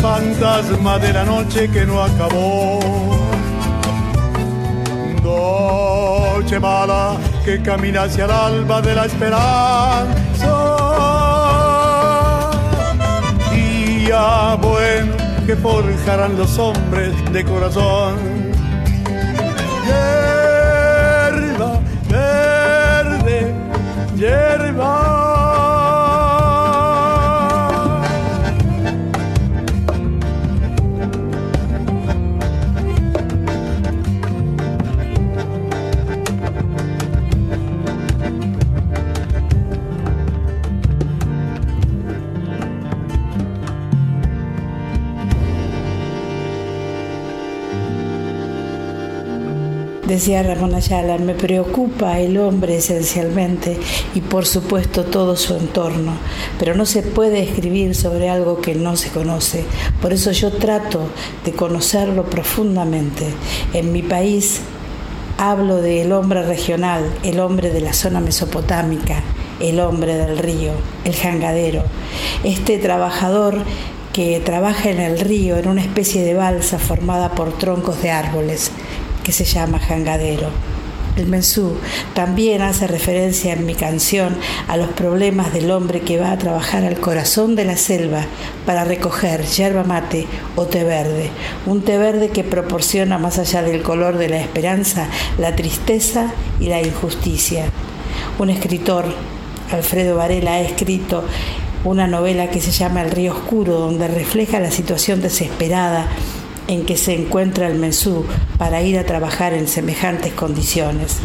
fantasma 0.00 0.98
de 0.98 1.12
la 1.12 1.24
noche 1.24 1.68
que 1.68 1.84
no 1.84 2.02
acabó. 2.02 3.17
Noche 6.40 6.60
mala 6.60 7.16
que 7.44 7.60
camina 7.60 8.04
hacia 8.04 8.26
el 8.26 8.30
alba 8.30 8.80
de 8.80 8.94
la 8.94 9.06
esperanza. 9.06 10.06
Día 13.50 14.54
bueno 14.62 15.16
que 15.44 15.56
forjarán 15.56 16.38
los 16.38 16.56
hombres 16.58 17.12
de 17.32 17.44
corazón. 17.44 18.47
Decía 50.28 50.42
Ramón 50.42 50.74
Ayala, 50.74 51.16
me 51.16 51.32
preocupa 51.32 52.20
el 52.20 52.36
hombre 52.36 52.76
esencialmente 52.76 53.78
y 54.14 54.20
por 54.20 54.44
supuesto 54.44 55.04
todo 55.04 55.36
su 55.36 55.54
entorno, 55.54 56.12
pero 56.58 56.74
no 56.74 56.84
se 56.84 57.02
puede 57.02 57.42
escribir 57.42 57.94
sobre 57.94 58.28
algo 58.28 58.60
que 58.60 58.74
no 58.74 58.94
se 58.96 59.08
conoce. 59.08 59.64
Por 60.02 60.12
eso 60.12 60.30
yo 60.32 60.52
trato 60.52 61.08
de 61.46 61.52
conocerlo 61.52 62.24
profundamente. 62.24 63.24
En 63.72 63.90
mi 63.90 64.02
país 64.02 64.60
hablo 65.38 65.76
del 65.76 66.12
hombre 66.12 66.42
regional, 66.42 67.10
el 67.22 67.40
hombre 67.40 67.70
de 67.70 67.80
la 67.80 67.94
zona 67.94 68.20
mesopotámica, 68.20 69.22
el 69.60 69.80
hombre 69.80 70.14
del 70.14 70.36
río, 70.36 70.72
el 71.06 71.16
jangadero. 71.16 71.84
Este 72.44 72.76
trabajador 72.76 73.62
que 74.12 74.40
trabaja 74.40 74.90
en 74.90 75.00
el 75.00 75.20
río 75.20 75.56
en 75.56 75.68
una 75.68 75.80
especie 75.80 76.22
de 76.22 76.34
balsa 76.34 76.78
formada 76.78 77.30
por 77.30 77.56
troncos 77.56 78.02
de 78.02 78.10
árboles 78.10 78.72
que 79.28 79.32
se 79.32 79.44
llama 79.44 79.78
Jangadero. 79.78 80.48
El 81.18 81.26
mensú 81.26 81.76
también 82.14 82.62
hace 82.62 82.86
referencia 82.86 83.52
en 83.52 83.66
mi 83.66 83.74
canción 83.74 84.34
a 84.68 84.78
los 84.78 84.88
problemas 84.88 85.52
del 85.52 85.70
hombre 85.70 86.00
que 86.00 86.18
va 86.18 86.32
a 86.32 86.38
trabajar 86.38 86.82
al 86.86 86.98
corazón 86.98 87.54
de 87.54 87.66
la 87.66 87.76
selva 87.76 88.24
para 88.64 88.86
recoger 88.86 89.44
yerba 89.44 89.84
mate 89.84 90.26
o 90.56 90.64
té 90.64 90.82
verde, 90.82 91.28
un 91.66 91.82
té 91.82 91.98
verde 91.98 92.30
que 92.30 92.42
proporciona 92.42 93.18
más 93.18 93.38
allá 93.38 93.60
del 93.60 93.82
color 93.82 94.16
de 94.16 94.30
la 94.30 94.40
esperanza 94.40 95.08
la 95.36 95.54
tristeza 95.54 96.32
y 96.58 96.68
la 96.68 96.80
injusticia. 96.80 97.66
Un 98.38 98.48
escritor, 98.48 99.04
Alfredo 99.70 100.16
Varela, 100.16 100.52
ha 100.52 100.60
escrito 100.62 101.22
una 101.84 102.06
novela 102.06 102.48
que 102.48 102.62
se 102.62 102.70
llama 102.70 103.02
El 103.02 103.10
río 103.10 103.34
oscuro, 103.34 103.78
donde 103.78 104.08
refleja 104.08 104.58
la 104.58 104.70
situación 104.70 105.20
desesperada 105.20 106.08
en 106.68 106.84
que 106.84 106.96
se 106.96 107.14
encuentra 107.14 107.66
el 107.66 107.78
mensú 107.78 108.24
para 108.58 108.82
ir 108.82 108.98
a 108.98 109.04
trabajar 109.04 109.54
en 109.54 109.66
semejantes 109.66 110.32
condiciones. 110.34 111.16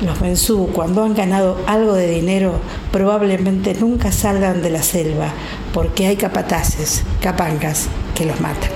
Los 0.00 0.20
mensú, 0.22 0.70
cuando 0.72 1.04
han 1.04 1.14
ganado 1.14 1.58
algo 1.66 1.92
de 1.92 2.08
dinero, 2.08 2.54
probablemente 2.90 3.74
nunca 3.74 4.12
salgan 4.12 4.62
de 4.62 4.70
la 4.70 4.82
selva, 4.82 5.28
porque 5.74 6.06
hay 6.06 6.16
capataces, 6.16 7.02
capangas, 7.20 7.88
que 8.14 8.24
los 8.24 8.40
matan. 8.40 8.70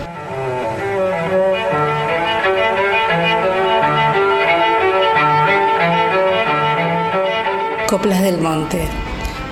Coplas 7.89 8.23
del 8.23 8.41
Monte, 8.41 8.87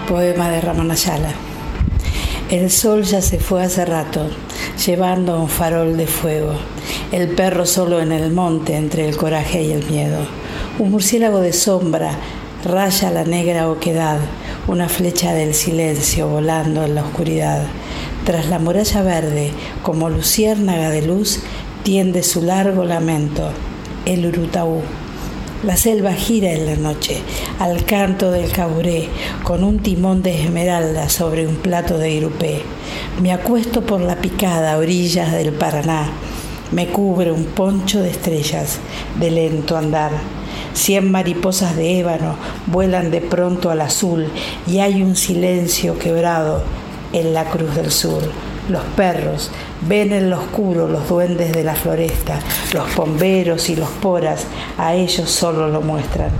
poema 0.08 0.50
de 0.50 0.60
Ramón 0.60 0.90
Ayala. 0.90 1.51
El 2.52 2.70
sol 2.70 3.02
ya 3.04 3.22
se 3.22 3.38
fue 3.38 3.64
hace 3.64 3.86
rato, 3.86 4.28
llevando 4.84 5.40
un 5.40 5.48
farol 5.48 5.96
de 5.96 6.06
fuego. 6.06 6.52
El 7.10 7.30
perro 7.30 7.64
solo 7.64 7.98
en 7.98 8.12
el 8.12 8.30
monte 8.30 8.76
entre 8.76 9.08
el 9.08 9.16
coraje 9.16 9.62
y 9.62 9.72
el 9.72 9.86
miedo. 9.86 10.18
Un 10.78 10.90
murciélago 10.90 11.40
de 11.40 11.54
sombra 11.54 12.14
raya 12.62 13.10
la 13.10 13.24
negra 13.24 13.70
oquedad, 13.70 14.18
una 14.68 14.90
flecha 14.90 15.32
del 15.32 15.54
silencio 15.54 16.28
volando 16.28 16.84
en 16.84 16.94
la 16.94 17.04
oscuridad. 17.04 17.62
Tras 18.26 18.50
la 18.50 18.58
muralla 18.58 19.00
verde, 19.00 19.50
como 19.82 20.10
luciérnaga 20.10 20.90
de 20.90 21.00
luz, 21.00 21.40
tiende 21.84 22.22
su 22.22 22.42
largo 22.42 22.84
lamento, 22.84 23.48
el 24.04 24.26
Urutaú. 24.26 24.82
La 25.62 25.76
selva 25.76 26.12
gira 26.12 26.50
en 26.50 26.66
la 26.66 26.74
noche, 26.74 27.22
al 27.60 27.84
canto 27.84 28.32
del 28.32 28.50
caburé, 28.50 29.08
con 29.44 29.62
un 29.62 29.78
timón 29.78 30.20
de 30.20 30.42
esmeralda 30.42 31.08
sobre 31.08 31.46
un 31.46 31.54
plato 31.54 31.98
de 31.98 32.10
irupé. 32.10 32.62
Me 33.20 33.32
acuesto 33.32 33.82
por 33.82 34.00
la 34.00 34.16
picada 34.16 34.76
orillas 34.76 35.30
del 35.30 35.52
Paraná. 35.52 36.10
Me 36.72 36.88
cubre 36.88 37.30
un 37.30 37.44
poncho 37.44 38.02
de 38.02 38.10
estrellas 38.10 38.80
de 39.20 39.30
lento 39.30 39.76
andar. 39.76 40.10
Cien 40.74 41.12
mariposas 41.12 41.76
de 41.76 42.00
ébano 42.00 42.34
vuelan 42.66 43.12
de 43.12 43.20
pronto 43.20 43.70
al 43.70 43.82
azul 43.82 44.26
y 44.66 44.80
hay 44.80 45.04
un 45.04 45.14
silencio 45.14 45.96
quebrado 45.96 46.64
en 47.12 47.34
la 47.34 47.44
cruz 47.44 47.72
del 47.76 47.92
sur. 47.92 48.22
Los 48.68 48.82
perros 48.96 49.52
ven 49.88 50.12
en 50.12 50.30
lo 50.30 50.38
oscuro 50.38 50.86
los 50.86 51.08
duendes 51.08 51.52
de 51.52 51.64
la 51.64 51.74
floresta, 51.74 52.38
los 52.72 52.88
pomberos 52.90 53.68
y 53.68 53.76
los 53.76 53.88
poras, 53.88 54.44
a 54.78 54.94
ellos 54.94 55.30
solo 55.30 55.68
lo 55.68 55.80
muestran. 55.80 56.30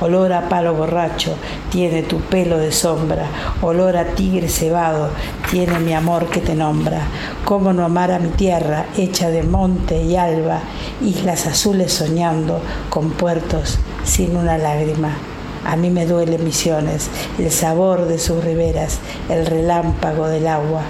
Olor 0.00 0.32
a 0.32 0.48
palo 0.48 0.74
borracho 0.74 1.34
tiene 1.70 2.02
tu 2.02 2.20
pelo 2.20 2.56
de 2.56 2.70
sombra, 2.70 3.26
olor 3.62 3.96
a 3.96 4.04
tigre 4.14 4.48
cebado 4.48 5.10
tiene 5.50 5.80
mi 5.80 5.92
amor 5.92 6.26
que 6.26 6.40
te 6.40 6.54
nombra. 6.54 7.00
Cómo 7.44 7.72
no 7.72 7.84
amar 7.84 8.12
a 8.12 8.20
mi 8.20 8.28
tierra, 8.28 8.86
hecha 8.96 9.28
de 9.30 9.42
monte 9.42 10.00
y 10.02 10.16
alba, 10.16 10.60
islas 11.02 11.46
azules 11.46 11.92
soñando 11.92 12.60
con 12.90 13.10
puertos 13.10 13.78
sin 14.04 14.36
una 14.36 14.56
lágrima. 14.56 15.16
A 15.64 15.74
mí 15.74 15.90
me 15.90 16.06
duele 16.06 16.38
misiones, 16.38 17.10
el 17.36 17.50
sabor 17.50 18.06
de 18.06 18.20
sus 18.20 18.42
riberas, 18.44 19.00
el 19.28 19.46
relámpago 19.46 20.28
del 20.28 20.46
agua 20.46 20.82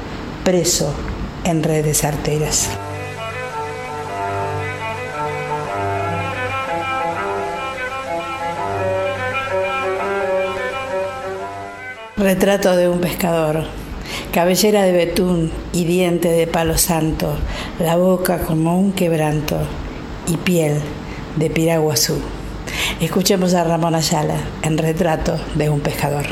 preso 0.44 0.92
en 1.48 1.62
redes 1.62 2.04
arteras. 2.04 2.68
Retrato 12.16 12.76
de 12.76 12.88
un 12.88 13.00
pescador, 13.00 13.64
cabellera 14.32 14.82
de 14.82 14.92
betún 14.92 15.50
y 15.72 15.84
diente 15.84 16.28
de 16.28 16.46
palo 16.46 16.76
santo, 16.76 17.36
la 17.78 17.96
boca 17.96 18.40
como 18.40 18.78
un 18.78 18.92
quebranto 18.92 19.56
y 20.26 20.36
piel 20.36 20.80
de 21.36 21.48
piraguazú. 21.48 22.20
Escuchemos 23.00 23.54
a 23.54 23.64
Ramón 23.64 23.94
Ayala 23.94 24.36
en 24.62 24.76
Retrato 24.76 25.38
de 25.54 25.70
un 25.70 25.80
pescador. 25.80 26.26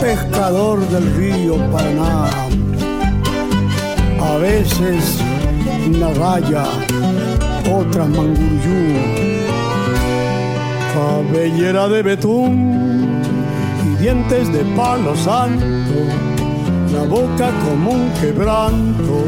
Pescador 0.00 0.80
del 0.88 1.14
río 1.16 1.56
Paraná. 1.70 2.30
A 4.20 4.36
veces 4.38 5.18
raya, 6.18 6.64
otras 7.70 8.08
manguruyú, 8.08 8.94
cabellera 10.94 11.88
de 11.88 12.02
betún 12.02 13.22
y 13.84 14.02
dientes 14.02 14.52
de 14.52 14.64
palo 14.76 15.14
santo, 15.16 15.64
la 16.92 17.04
boca 17.04 17.50
como 17.64 17.90
un 17.90 18.10
quebranto 18.20 19.24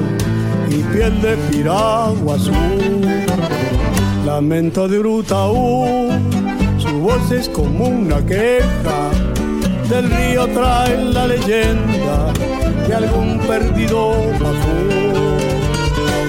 y 0.71 0.77
piel 0.95 1.21
de 1.21 1.37
piragua 1.51 2.37
azul. 2.37 3.01
Lamento 4.25 4.89
de 4.89 4.99
Urutaú 5.01 6.09
su 6.79 6.99
voz 6.99 7.31
es 7.31 7.49
como 7.49 7.87
una 7.87 8.25
queja. 8.25 9.32
Del 9.93 10.09
río 10.09 10.47
trae 10.49 10.97
la 11.05 11.27
leyenda 11.27 12.33
de 12.89 12.95
algún 12.95 13.39
perdido 13.41 14.15
bajo. 14.41 14.73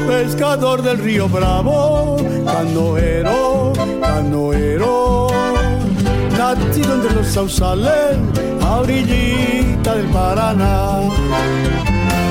Pescador 0.06 0.82
del 0.82 0.98
río 0.98 1.30
Bravo, 1.30 2.18
canoero, 2.46 3.72
canoero, 4.02 5.28
nacido 6.38 6.96
entre 6.96 7.14
los 7.14 7.28
sausales, 7.28 8.18
a 8.62 8.82
del 8.82 10.10
Paraná 10.12 11.00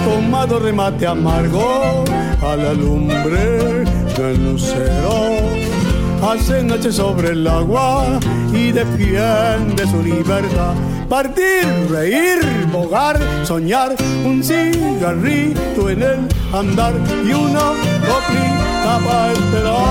tomado 0.04 0.58
remate 0.58 1.06
amargo 1.06 2.04
a 2.42 2.56
la 2.56 2.74
lumbre 2.74 3.84
del 4.18 4.44
lucero. 4.44 5.38
Hace 6.22 6.62
noche 6.62 6.92
sobre 6.92 7.30
el 7.30 7.46
agua 7.46 8.20
y 8.52 8.70
defiende 8.70 9.86
su 9.90 10.02
libertad. 10.02 10.74
Partir, 11.12 11.68
reír, 11.90 12.40
bogar, 12.72 13.20
soñar, 13.44 13.94
un 14.24 14.42
cigarrito 14.42 15.90
en 15.90 16.02
el 16.02 16.20
andar 16.54 16.94
y 17.22 17.34
una 17.34 17.74
coplita 18.08 18.98
para 19.04 19.32
esperar. 19.32 19.82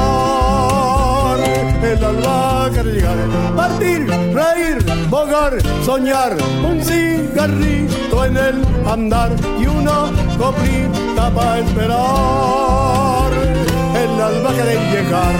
El 1.83 2.03
alba 2.03 2.69
llegar, 2.69 3.17
partir, 3.55 4.07
reír, 4.33 4.83
bogar, 5.11 5.61
soñar, 5.85 6.35
un 6.67 6.83
cigarrito 6.83 8.25
en 8.25 8.37
el 8.37 8.65
andar 8.87 9.29
y 9.59 9.67
una 9.67 10.09
coplita 10.39 11.29
para 11.35 11.59
esperar. 11.59 13.31
El 13.93 14.21
alba 14.21 14.53
quiere 14.53 14.75
llegar. 14.91 15.35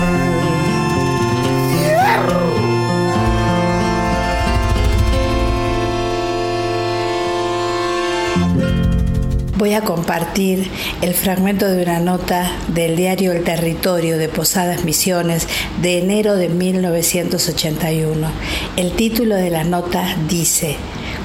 Voy 9.62 9.76
a 9.76 9.82
compartir 9.82 10.71
el 11.04 11.13
fragmento 11.13 11.67
de 11.67 11.84
una 11.84 12.00
nota 12.00 12.52
del 12.69 12.95
diario 12.95 13.32
El 13.32 13.43
Territorio 13.43 14.17
de 14.17 14.28
Posadas 14.28 14.86
Misiones 14.86 15.47
de 15.84 16.00
enero 16.00 16.36
de 16.36 16.50
1981. 16.50 18.28
El 18.76 18.93
título 18.93 19.36
de 19.36 19.52
la 19.52 19.63
nota 19.63 20.17
dice, 20.28 20.78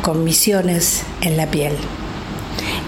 Con 0.02 0.22
misiones 0.22 1.04
en 1.22 1.38
la 1.38 1.50
piel. 1.50 1.72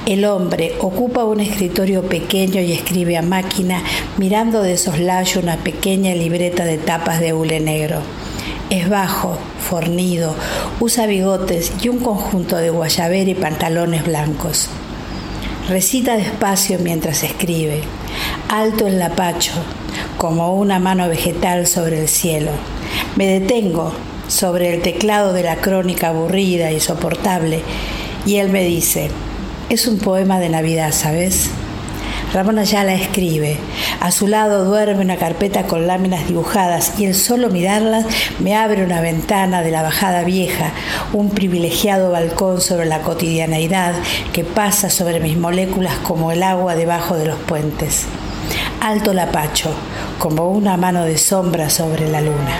El 0.05 0.27
hombre 0.27 0.75
ocupa 0.81 1.25
un 1.25 1.41
escritorio 1.41 2.03
pequeño 2.03 2.61
y 2.61 2.75
escribe 2.75 3.17
a 3.17 3.23
máquina 3.23 3.83
mirando 4.19 4.61
de 4.61 4.77
soslayo 4.77 5.41
una 5.41 5.57
pequeña 5.57 6.15
libreta 6.15 6.67
de 6.67 6.77
tapas 6.77 7.21
de 7.21 7.33
hule 7.33 7.59
negro. 7.61 8.03
Es 8.69 8.91
bajo, 8.91 9.39
fornido, 9.67 10.35
usa 10.79 11.07
bigotes 11.07 11.73
y 11.81 11.89
un 11.89 12.01
conjunto 12.01 12.59
de 12.59 12.69
guayabera 12.69 13.31
y 13.31 13.35
pantalones 13.35 14.05
blancos. 14.05 14.69
Recita 15.68 16.16
despacio 16.16 16.78
mientras 16.78 17.22
escribe, 17.22 17.83
alto 18.48 18.87
el 18.87 18.98
lapacho, 18.98 19.52
como 20.16 20.54
una 20.54 20.78
mano 20.78 21.11
vegetal 21.11 21.66
sobre 21.66 22.00
el 22.00 22.09
cielo. 22.09 22.52
Me 23.16 23.26
detengo 23.26 23.92
sobre 24.28 24.74
el 24.74 24.81
teclado 24.81 25.35
de 25.35 25.42
la 25.42 25.57
crónica 25.57 26.09
aburrida 26.09 26.72
y 26.72 26.81
soportable 26.81 27.61
y 28.24 28.37
él 28.37 28.48
me 28.48 28.64
dice, 28.64 29.11
es 29.68 29.87
un 29.87 29.98
poema 29.98 30.40
de 30.40 30.48
Navidad, 30.48 30.90
¿sabes? 30.90 31.50
Ramón 32.33 32.59
Ayala 32.59 32.93
escribe. 32.93 33.57
A 34.01 34.11
su 34.11 34.27
lado 34.27 34.64
duerme 34.64 35.01
una 35.01 35.17
carpeta 35.17 35.64
con 35.64 35.87
láminas 35.87 36.29
dibujadas 36.29 37.01
y 37.01 37.07
el 37.07 37.14
solo 37.14 37.49
mirarlas 37.49 38.05
me 38.38 38.55
abre 38.55 38.85
una 38.85 39.01
ventana 39.01 39.62
de 39.62 39.71
la 39.71 39.83
bajada 39.83 40.25
vieja, 40.25 40.73
un 41.14 41.31
privilegiado 41.31 42.11
balcón 42.11 42.61
sobre 42.61 42.85
la 42.85 43.01
cotidianeidad 43.01 43.95
que 44.35 44.45
pasa 44.45 44.91
sobre 44.91 45.21
mis 45.21 45.38
moléculas 45.38 45.95
como 46.03 46.31
el 46.31 46.43
agua 46.43 46.75
debajo 46.75 47.17
de 47.17 47.27
los 47.27 47.38
puentes. 47.38 48.05
Alto 48.83 49.14
lapacho, 49.14 49.71
como 50.19 50.51
una 50.51 50.77
mano 50.77 51.05
de 51.05 51.17
sombra 51.17 51.71
sobre 51.71 52.11
la 52.11 52.21
luna. 52.21 52.59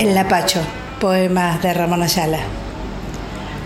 El 0.00 0.16
lapacho, 0.16 0.60
poema 0.98 1.58
de 1.62 1.72
Ramón 1.72 2.02
Ayala 2.02 2.40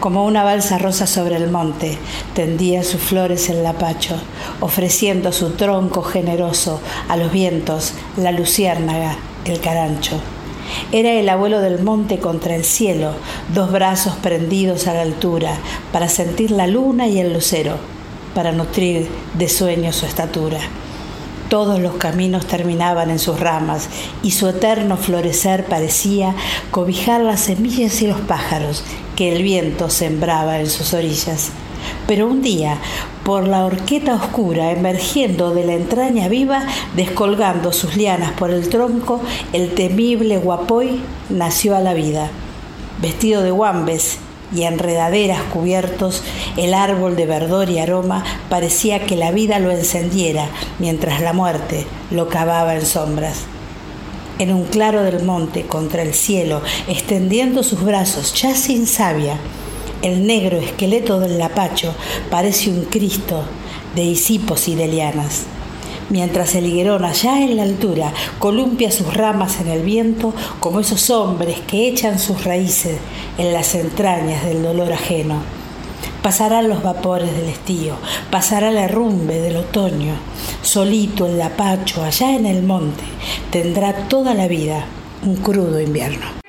como 0.00 0.24
una 0.24 0.44
balsa 0.44 0.78
rosa 0.78 1.06
sobre 1.06 1.36
el 1.36 1.50
monte, 1.50 1.98
tendía 2.34 2.82
sus 2.82 3.00
flores 3.00 3.48
el 3.48 3.62
lapacho, 3.62 4.16
ofreciendo 4.60 5.32
su 5.32 5.50
tronco 5.50 6.02
generoso 6.02 6.80
a 7.08 7.16
los 7.16 7.32
vientos, 7.32 7.94
la 8.16 8.32
luciérnaga, 8.32 9.16
el 9.44 9.60
carancho. 9.60 10.20
Era 10.92 11.12
el 11.12 11.28
abuelo 11.28 11.60
del 11.60 11.82
monte 11.82 12.18
contra 12.18 12.54
el 12.54 12.64
cielo, 12.64 13.12
dos 13.54 13.72
brazos 13.72 14.14
prendidos 14.16 14.86
a 14.86 14.94
la 14.94 15.02
altura, 15.02 15.56
para 15.92 16.08
sentir 16.08 16.50
la 16.50 16.66
luna 16.66 17.06
y 17.06 17.18
el 17.20 17.32
lucero, 17.32 17.76
para 18.34 18.52
nutrir 18.52 19.08
de 19.34 19.48
sueños 19.48 19.96
su 19.96 20.06
estatura. 20.06 20.58
Todos 21.48 21.78
los 21.78 21.94
caminos 21.94 22.46
terminaban 22.46 23.08
en 23.08 23.20
sus 23.20 23.38
ramas 23.38 23.88
y 24.22 24.32
su 24.32 24.48
eterno 24.48 24.96
florecer 24.96 25.64
parecía 25.66 26.34
cobijar 26.72 27.20
las 27.20 27.40
semillas 27.40 28.02
y 28.02 28.08
los 28.08 28.20
pájaros 28.20 28.82
que 29.14 29.34
el 29.34 29.44
viento 29.44 29.88
sembraba 29.88 30.58
en 30.58 30.68
sus 30.68 30.92
orillas. 30.92 31.50
Pero 32.08 32.26
un 32.26 32.42
día, 32.42 32.78
por 33.24 33.46
la 33.46 33.64
horqueta 33.64 34.14
oscura, 34.14 34.72
emergiendo 34.72 35.54
de 35.54 35.64
la 35.64 35.74
entraña 35.74 36.26
viva, 36.26 36.66
descolgando 36.96 37.72
sus 37.72 37.96
lianas 37.96 38.32
por 38.32 38.50
el 38.50 38.68
tronco, 38.68 39.20
el 39.52 39.72
temible 39.74 40.38
guapoy 40.38 41.00
nació 41.30 41.76
a 41.76 41.80
la 41.80 41.94
vida. 41.94 42.28
Vestido 43.00 43.42
de 43.42 43.52
guambes 43.52 44.18
y 44.54 44.62
enredaderas 44.62 45.42
cubiertos, 45.52 46.22
el 46.56 46.74
árbol 46.74 47.16
de 47.16 47.26
verdor 47.26 47.70
y 47.70 47.78
aroma 47.78 48.24
parecía 48.48 49.04
que 49.04 49.16
la 49.16 49.32
vida 49.32 49.58
lo 49.58 49.70
encendiera, 49.70 50.48
mientras 50.78 51.20
la 51.20 51.32
muerte 51.32 51.86
lo 52.10 52.28
cavaba 52.28 52.74
en 52.74 52.86
sombras 52.86 53.44
en 54.38 54.52
un 54.52 54.64
claro 54.64 55.02
del 55.02 55.24
monte 55.24 55.62
contra 55.62 56.02
el 56.02 56.14
cielo, 56.14 56.60
extendiendo 56.88 57.62
sus 57.62 57.82
brazos, 57.82 58.34
ya 58.34 58.54
sin 58.54 58.86
savia. 58.86 59.38
El 60.02 60.26
negro 60.26 60.58
esqueleto 60.58 61.20
del 61.20 61.38
lapacho 61.38 61.94
parece 62.30 62.70
un 62.70 62.84
Cristo 62.84 63.44
de 63.94 64.04
hisipos 64.04 64.68
y 64.68 64.74
de 64.74 64.88
lianas. 64.88 65.46
Mientras 66.08 66.54
el 66.54 66.66
higuerón 66.66 67.04
allá 67.04 67.42
en 67.42 67.56
la 67.56 67.64
altura 67.64 68.12
columpia 68.38 68.92
sus 68.92 69.12
ramas 69.12 69.60
en 69.60 69.68
el 69.68 69.82
viento 69.82 70.32
como 70.60 70.78
esos 70.78 71.10
hombres 71.10 71.58
que 71.66 71.88
echan 71.88 72.20
sus 72.20 72.44
raíces 72.44 72.98
en 73.38 73.52
las 73.52 73.74
entrañas 73.74 74.44
del 74.44 74.62
dolor 74.62 74.92
ajeno. 74.92 75.42
Pasarán 76.22 76.68
los 76.68 76.82
vapores 76.82 77.36
del 77.36 77.48
estío, 77.48 77.96
pasará 78.30 78.70
la 78.70 78.86
rumbe 78.88 79.40
del 79.40 79.56
otoño, 79.56 80.14
solito 80.62 81.26
el 81.26 81.38
lapacho 81.38 82.02
allá 82.02 82.34
en 82.34 82.46
el 82.46 82.62
monte, 82.62 83.04
tendrá 83.50 84.08
toda 84.08 84.34
la 84.34 84.46
vida 84.46 84.86
un 85.24 85.36
crudo 85.36 85.80
invierno. 85.80 86.45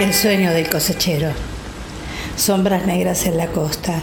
El 0.00 0.14
sueño 0.14 0.52
del 0.52 0.70
cosechero. 0.70 1.30
Sombras 2.36 2.86
negras 2.86 3.26
en 3.26 3.36
la 3.36 3.48
costa, 3.48 4.00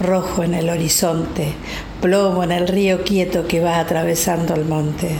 rojo 0.00 0.42
en 0.42 0.52
el 0.52 0.68
horizonte, 0.68 1.52
plomo 2.00 2.42
en 2.42 2.50
el 2.50 2.66
río 2.66 3.04
quieto 3.04 3.46
que 3.46 3.60
va 3.60 3.78
atravesando 3.78 4.56
el 4.56 4.64
monte. 4.64 5.10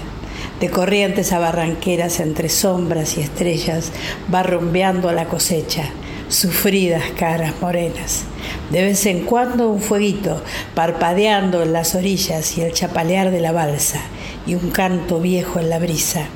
De 0.59 0.71
corrientes 0.71 1.33
a 1.33 1.39
barranqueras 1.39 2.19
entre 2.19 2.49
sombras 2.49 3.17
y 3.17 3.21
estrellas 3.21 3.93
va 4.35 4.43
rumbeando 4.43 5.13
la 5.13 5.27
cosecha, 5.27 5.85
sufridas 6.29 7.05
caras 7.17 7.55
morenas. 7.61 8.25
De 8.71 8.83
vez 8.83 9.07
en 9.07 9.25
cuando 9.25 9.71
un 9.71 9.81
fueguito 9.81 10.43
parpadeando 10.75 11.63
en 11.63 11.73
las 11.73 11.95
orillas 11.95 12.59
y 12.59 12.63
el 12.63 12.73
chapalear 12.73 13.31
de 13.31 13.41
la 13.41 13.53
balsa 13.53 14.01
y 14.49 14.57
un 14.57 14.73
canto 14.73 15.21
viejo 15.21 15.61
en 15.61 15.71
la 15.71 15.79
brisa. 15.79 16.27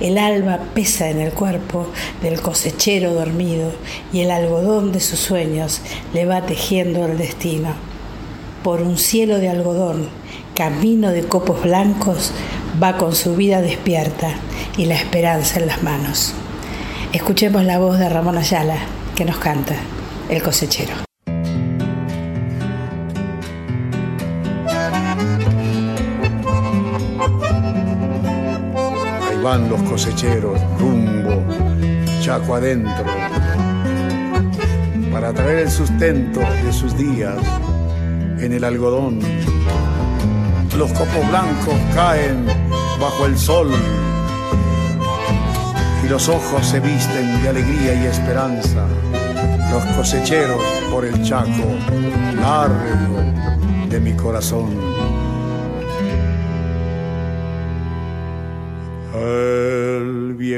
El 0.00 0.18
alma 0.18 0.58
pesa 0.74 1.10
en 1.10 1.20
el 1.20 1.32
cuerpo 1.32 1.86
del 2.22 2.40
cosechero 2.40 3.12
dormido 3.14 3.72
y 4.12 4.20
el 4.20 4.30
algodón 4.30 4.92
de 4.92 5.00
sus 5.00 5.18
sueños 5.18 5.80
le 6.12 6.26
va 6.26 6.46
tejiendo 6.46 7.04
el 7.06 7.18
destino 7.18 7.74
por 8.62 8.82
un 8.82 8.98
cielo 8.98 9.38
de 9.38 9.48
algodón, 9.48 10.08
camino 10.54 11.10
de 11.10 11.22
copos 11.22 11.62
blancos, 11.62 12.32
va 12.82 12.96
con 12.96 13.14
su 13.14 13.36
vida 13.36 13.62
despierta 13.62 14.34
y 14.76 14.86
la 14.86 14.96
esperanza 14.96 15.60
en 15.60 15.66
las 15.66 15.82
manos. 15.82 16.34
Escuchemos 17.12 17.64
la 17.64 17.78
voz 17.78 17.98
de 17.98 18.08
Ramón 18.08 18.38
Ayala, 18.38 18.76
que 19.16 19.24
nos 19.24 19.38
canta, 19.38 19.74
El 20.28 20.42
cosechero. 20.42 21.09
Van 29.50 29.68
los 29.68 29.82
cosecheros 29.82 30.60
rumbo, 30.78 31.42
chaco 32.20 32.54
adentro, 32.54 33.04
para 35.10 35.32
traer 35.32 35.66
el 35.66 35.70
sustento 35.72 36.38
de 36.38 36.72
sus 36.72 36.96
días 36.96 37.34
en 38.38 38.52
el 38.52 38.62
algodón. 38.62 39.18
Los 40.78 40.92
copos 40.92 41.28
blancos 41.28 41.74
caen 41.96 42.46
bajo 43.00 43.26
el 43.26 43.36
sol 43.36 43.72
y 46.04 46.08
los 46.08 46.28
ojos 46.28 46.64
se 46.64 46.78
visten 46.78 47.42
de 47.42 47.48
alegría 47.48 48.04
y 48.04 48.06
esperanza. 48.06 48.86
Los 49.72 49.84
cosecheros 49.96 50.62
por 50.92 51.04
el 51.04 51.20
chaco 51.24 51.74
largo 52.40 53.18
de 53.88 53.98
mi 53.98 54.12
corazón. 54.12 54.89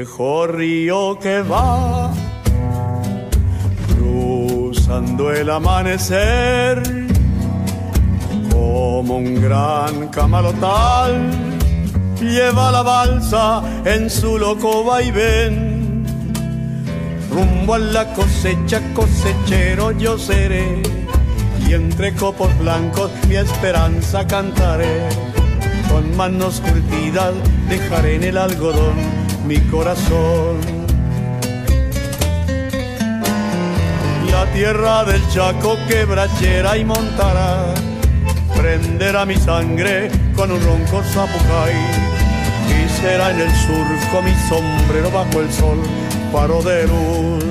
Viejo 0.03 0.47
río 0.47 1.17
que 1.17 1.41
va 1.43 2.11
cruzando 3.95 5.31
el 5.31 5.49
amanecer 5.49 6.83
como 8.51 9.15
un 9.15 9.41
gran 9.41 10.09
camalotal. 10.09 11.31
Lleva 12.19 12.69
la 12.71 12.81
balsa 12.81 13.63
en 13.85 14.09
su 14.09 14.37
loco 14.37 14.83
vaivén 14.83 16.05
rumbo 17.31 17.75
a 17.75 17.79
la 17.79 18.13
cosecha 18.13 18.81
cosechero 18.93 19.91
yo 19.91 20.17
seré 20.17 20.83
y 21.65 21.73
entre 21.73 22.13
copos 22.13 22.49
blancos 22.59 23.09
mi 23.29 23.37
esperanza 23.37 24.27
cantaré. 24.27 25.07
Con 25.89 26.17
manos 26.17 26.59
curtidas 26.59 27.33
dejaré 27.69 28.15
en 28.15 28.23
el 28.23 28.37
algodón 28.37 29.22
mi 29.45 29.59
corazón. 29.69 30.57
La 34.31 34.45
tierra 34.53 35.03
del 35.03 35.21
Chaco 35.29 35.77
quebrachera 35.87 36.77
y 36.77 36.85
montará, 36.85 37.73
prenderá 38.55 39.25
mi 39.25 39.35
sangre 39.35 40.09
con 40.35 40.51
un 40.51 40.61
ronco 40.63 41.03
zapucay. 41.03 41.73
Y 42.69 43.01
será 43.01 43.31
en 43.31 43.41
el 43.41 43.51
surco 43.51 44.21
mi 44.21 44.33
sombrero 44.47 45.11
bajo 45.11 45.41
el 45.41 45.51
sol, 45.51 45.79
paro 46.31 46.61
de 46.61 46.87
luz, 46.87 47.43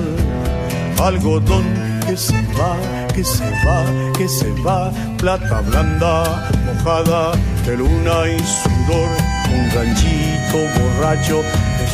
algodón 1.01 1.63
que 2.05 2.17
se 2.17 2.41
va, 2.59 2.75
que 3.13 3.23
se 3.23 3.49
va, 3.65 3.85
que 4.17 4.27
se 4.27 4.51
va, 4.61 4.91
plata 5.17 5.61
blanda, 5.61 6.49
mojada 6.65 7.31
de 7.65 7.77
luna 7.77 8.27
y 8.27 8.39
sudor, 8.39 9.09
un 9.53 9.71
ranchito 9.71 10.57
borracho 10.79 11.41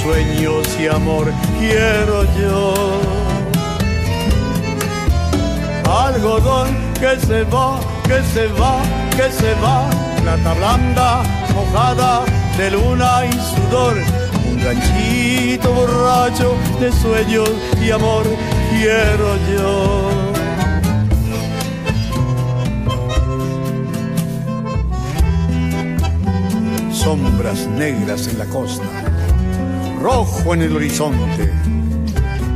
sueños 0.02 0.68
y 0.80 0.88
amor 0.88 1.32
quiero 1.60 2.24
yo. 2.38 2.74
Algodón 5.86 6.68
que 7.00 7.20
se 7.20 7.44
va, 7.44 7.80
que 8.04 8.22
se 8.34 8.48
va, 8.60 8.82
que 9.18 9.32
se 9.32 9.54
va, 9.56 9.90
plata 10.22 10.54
blanda, 10.54 11.24
mojada 11.54 12.24
de 12.58 12.72
luna 12.72 13.26
y 13.26 13.34
sudor, 13.34 13.98
un 14.50 14.60
ranchito 14.64 15.72
borracho 15.74 16.56
de 16.80 16.92
sueños 16.92 17.52
y 17.82 17.92
amor 17.92 18.26
quiero 18.72 19.36
yo. 19.52 20.30
sombras 27.10 27.66
negras 27.66 28.28
en 28.28 28.38
la 28.38 28.46
costa, 28.46 28.84
rojo 30.02 30.54
en 30.54 30.62
el 30.62 30.76
horizonte, 30.76 31.52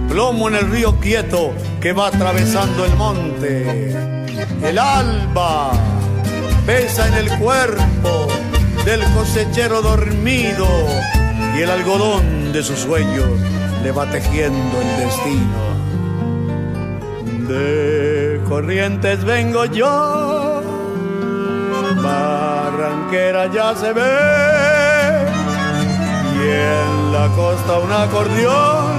plomo 0.10 0.48
en 0.48 0.56
el 0.56 0.70
río 0.70 1.00
quieto 1.00 1.54
que 1.82 1.94
va 1.94 2.08
atravesando 2.08 2.86
el 2.86 2.96
monte. 2.96 3.92
El 4.64 4.80
alba 4.80 5.72
pesa 6.66 7.08
en 7.08 7.14
el 7.16 7.40
cuerpo 7.40 8.28
del 8.86 9.04
cosechero 9.14 9.82
dormido 9.82 10.68
y 11.58 11.62
el 11.62 11.70
algodón 11.70 12.52
de 12.54 12.64
sus 12.64 12.80
sueños 12.80 13.28
le 13.84 13.92
va 13.92 14.10
tejiendo 14.10 14.82
el 14.82 14.98
destino. 14.98 15.74
De 17.48 18.40
corrientes 18.48 19.24
vengo 19.26 19.66
yo, 19.66 20.62
barranquera 22.02 23.52
ya 23.52 23.76
se 23.76 23.92
ve, 23.92 24.02
y 26.36 26.50
en 26.50 27.03
la 27.14 27.28
costa 27.28 27.78
un 27.78 27.92
acordeón, 27.92 28.92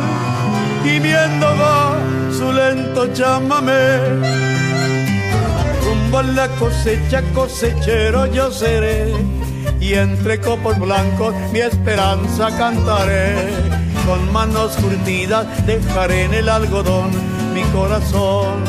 gimiendo 0.85 1.47
va 1.61 1.99
su 2.31 2.53
lento 2.53 3.13
chamamé. 3.13 3.99
Rumbo 5.83 6.19
a 6.19 6.23
la 6.23 6.49
cosecha, 6.61 7.23
cosechero 7.35 8.27
yo 8.27 8.53
seré, 8.53 9.13
y 9.81 9.95
entre 9.95 10.41
copos 10.41 10.79
blancos 10.79 11.35
mi 11.53 11.59
esperanza 11.59 12.57
cantaré. 12.57 13.35
Con 14.07 14.33
manos 14.33 14.77
curtidas 14.77 15.47
dejaré 15.67 16.25
en 16.25 16.35
el 16.35 16.49
algodón 16.49 17.11
mi 17.53 17.63
corazón. 17.77 18.63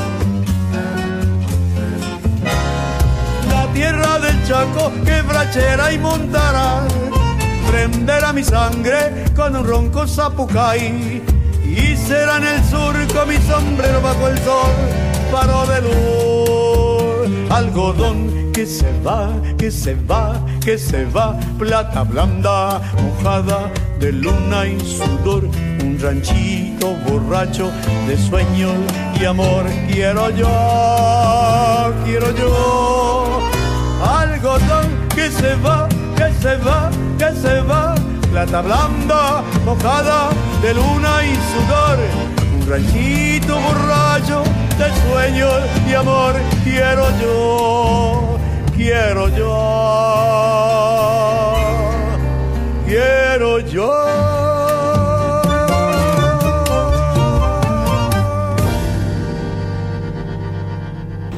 La 3.51 3.67
tierra 3.73 4.17
del 4.19 4.37
Chaco 4.47 4.91
quebrachera 5.05 5.91
y 5.91 5.99
montará, 5.99 6.87
prenderá 7.69 8.33
mi 8.33 8.43
sangre 8.43 9.25
con 9.35 9.55
un 9.55 9.65
ronco 9.65 10.07
zapucay. 10.07 11.21
Y 11.63 11.97
será 11.97 12.37
en 12.37 12.43
el 12.43 12.63
surco 12.63 13.25
mi 13.27 13.37
sombrero 13.37 14.01
bajo 14.01 14.27
el 14.29 14.37
sol, 14.39 14.71
faro 15.31 15.65
de 15.65 15.81
luz, 15.81 17.51
algodón 17.51 18.51
que 18.53 18.65
se 18.65 18.89
va, 19.05 19.29
que 19.57 19.69
se 19.69 19.95
va, 20.09 20.39
que 20.63 20.77
se 20.77 21.03
va, 21.05 21.37
plata 21.59 22.03
blanda, 22.03 22.79
mojada 23.03 23.69
de 23.99 24.13
luna 24.13 24.65
y 24.65 24.79
sudor, 24.79 25.43
un 25.83 25.99
ranchito 26.01 26.95
borracho 27.05 27.69
de 28.07 28.17
sueños 28.17 28.73
y 29.19 29.25
amor. 29.25 29.65
Quiero 29.91 30.29
yo, 30.29 31.93
quiero 32.05 32.33
yo, 32.37 33.41
algodón 34.01 34.87
que 35.13 35.29
se 35.29 35.55
va, 35.55 35.89
que 36.15 36.31
se 36.41 36.55
va, 36.55 36.89
que 37.17 37.31
se 37.35 37.61
va, 37.61 37.95
plata 38.31 38.61
blanda, 38.61 39.43
mojada 39.63 40.29
de 40.61 40.73
luna 40.73 41.23
y 41.23 41.35
sudor, 41.51 41.97
un 42.59 42.67
ranchito 42.69 43.59
borracho 43.59 44.43
de 44.77 44.85
sueños 45.03 45.61
y 45.89 45.93
amor. 45.93 46.35
Quiero 46.63 47.05
yo, 47.21 48.37
quiero 48.75 49.29
yo, 49.29 49.45
quiero 52.85 53.59
yo. 53.59 53.91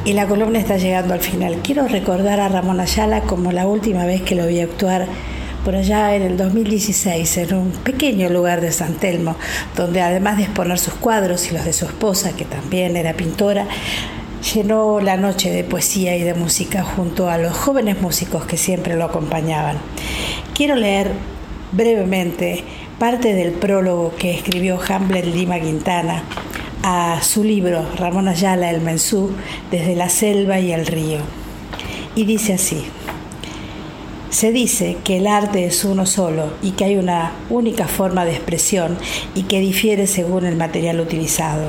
Y 0.06 0.14
la 0.14 0.26
columna 0.26 0.58
está 0.60 0.78
llegando 0.78 1.14
al 1.14 1.20
final. 1.20 1.58
Quiero 1.62 1.86
recordar 1.86 2.40
a 2.40 2.48
Ramón 2.48 2.80
Ayala 2.80 3.22
como 3.22 3.52
la 3.52 3.68
última 3.68 4.06
vez 4.06 4.22
que 4.22 4.36
lo 4.36 4.48
vi 4.48 4.62
actuar 4.62 5.06
por 5.68 5.76
allá 5.76 6.16
en 6.16 6.22
el 6.22 6.38
2016 6.38 7.38
en 7.40 7.54
un 7.54 7.72
pequeño 7.72 8.30
lugar 8.30 8.62
de 8.62 8.72
San 8.72 8.94
Telmo, 8.94 9.36
donde 9.76 10.00
además 10.00 10.38
de 10.38 10.44
exponer 10.44 10.80
sus 10.80 10.94
cuadros 10.94 11.52
y 11.52 11.54
los 11.54 11.66
de 11.66 11.74
su 11.74 11.84
esposa, 11.84 12.34
que 12.38 12.46
también 12.46 12.96
era 12.96 13.12
pintora, 13.16 13.68
llenó 14.54 15.02
la 15.02 15.18
noche 15.18 15.52
de 15.52 15.66
poesía 15.66 16.16
y 16.16 16.24
de 16.24 16.36
música 16.36 16.84
junto 16.84 17.30
a 17.30 17.38
los 17.38 17.52
jóvenes 17.52 18.00
músicos 18.00 18.46
que 18.46 18.56
siempre 18.56 18.96
lo 18.96 19.04
acompañaban. 19.04 19.76
Quiero 20.56 20.76
leer 20.76 21.12
brevemente 21.74 22.64
parte 22.98 23.34
del 23.34 23.52
prólogo 23.52 24.16
que 24.18 24.36
escribió 24.36 24.80
Hamlet 24.88 25.26
Lima 25.26 25.60
Quintana 25.60 26.24
a 26.82 27.20
su 27.22 27.44
libro 27.44 27.86
Ramón 27.98 28.30
Ayala 28.30 28.70
El 28.70 28.80
Mensú 28.80 29.32
desde 29.70 29.98
la 29.98 30.08
selva 30.08 30.62
y 30.62 30.72
el 30.72 30.86
río. 30.86 31.20
Y 32.16 32.24
dice 32.24 32.54
así. 32.54 32.86
Se 34.38 34.52
dice 34.52 34.98
que 35.04 35.18
el 35.18 35.26
arte 35.26 35.66
es 35.66 35.84
uno 35.84 36.06
solo 36.06 36.54
y 36.62 36.74
que 36.74 36.86
hay 36.86 36.98
una 36.98 37.32
única 37.50 37.88
forma 37.88 38.24
de 38.24 38.34
expresión 38.34 38.96
y 39.34 39.46
que 39.46 39.60
difiere 39.60 40.06
según 40.06 40.46
el 40.46 40.56
material 40.56 41.00
utilizado. 41.00 41.64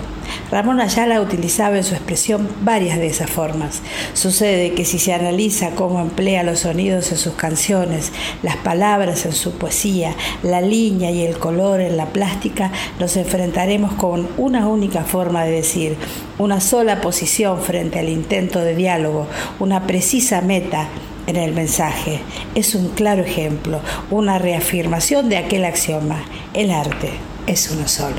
Ramón 0.50 0.78
Ayala 0.78 1.22
utilizaba 1.22 1.78
en 1.78 1.84
su 1.84 1.94
expresión 1.94 2.46
varias 2.60 2.98
de 2.98 3.06
esas 3.06 3.30
formas. 3.30 3.80
Sucede 4.12 4.74
que 4.74 4.84
si 4.84 4.98
se 4.98 5.14
analiza 5.14 5.70
cómo 5.70 6.02
emplea 6.02 6.42
los 6.42 6.58
sonidos 6.58 7.10
en 7.10 7.16
sus 7.16 7.32
canciones, 7.32 8.12
las 8.42 8.56
palabras 8.58 9.24
en 9.24 9.32
su 9.32 9.52
poesía, 9.52 10.14
la 10.42 10.60
línea 10.60 11.10
y 11.10 11.24
el 11.24 11.38
color 11.38 11.80
en 11.80 11.96
la 11.96 12.12
plástica, 12.12 12.70
nos 13.00 13.16
enfrentaremos 13.16 13.94
con 13.94 14.28
una 14.36 14.66
única 14.66 15.04
forma 15.04 15.42
de 15.46 15.52
decir, 15.52 15.96
una 16.36 16.60
sola 16.60 17.00
posición 17.00 17.62
frente 17.62 17.98
al 17.98 18.10
intento 18.10 18.60
de 18.60 18.74
diálogo, 18.74 19.26
una 19.58 19.86
precisa 19.86 20.42
meta 20.42 20.90
en 21.28 21.36
el 21.36 21.52
mensaje. 21.52 22.20
Es 22.56 22.74
un 22.74 22.88
claro 22.88 23.22
ejemplo, 23.22 23.80
una 24.10 24.38
reafirmación 24.38 25.28
de 25.28 25.36
aquel 25.36 25.64
axioma. 25.64 26.24
El 26.54 26.72
arte 26.72 27.10
es 27.46 27.70
uno 27.70 27.86
solo. 27.86 28.16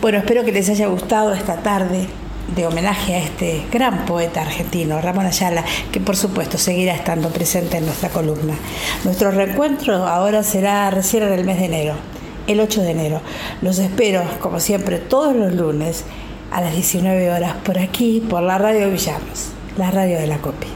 Bueno, 0.00 0.18
espero 0.18 0.44
que 0.44 0.52
les 0.52 0.68
haya 0.70 0.86
gustado 0.86 1.34
esta 1.34 1.56
tarde 1.56 2.06
de 2.54 2.66
homenaje 2.66 3.14
a 3.14 3.18
este 3.18 3.64
gran 3.72 4.04
poeta 4.04 4.42
argentino, 4.42 5.00
Ramón 5.00 5.26
Ayala, 5.26 5.64
que 5.90 6.00
por 6.00 6.16
supuesto 6.16 6.56
seguirá 6.56 6.94
estando 6.94 7.30
presente 7.30 7.78
en 7.78 7.86
nuestra 7.86 8.10
columna. 8.10 8.54
Nuestro 9.04 9.30
reencuentro 9.30 10.06
ahora 10.06 10.42
será 10.42 10.90
recién 10.90 11.24
en 11.24 11.32
el 11.32 11.44
mes 11.44 11.58
de 11.58 11.64
enero, 11.64 11.94
el 12.46 12.60
8 12.60 12.82
de 12.82 12.90
enero. 12.92 13.20
Los 13.60 13.78
espero, 13.78 14.22
como 14.40 14.60
siempre, 14.60 14.98
todos 14.98 15.34
los 15.34 15.52
lunes 15.54 16.04
a 16.52 16.60
las 16.60 16.74
19 16.74 17.32
horas 17.32 17.54
por 17.64 17.78
aquí, 17.78 18.22
por 18.28 18.42
la 18.42 18.58
radio 18.58 18.90
Villanos, 18.90 19.48
la 19.76 19.90
radio 19.90 20.18
de 20.18 20.26
la 20.26 20.38
copia. 20.38 20.73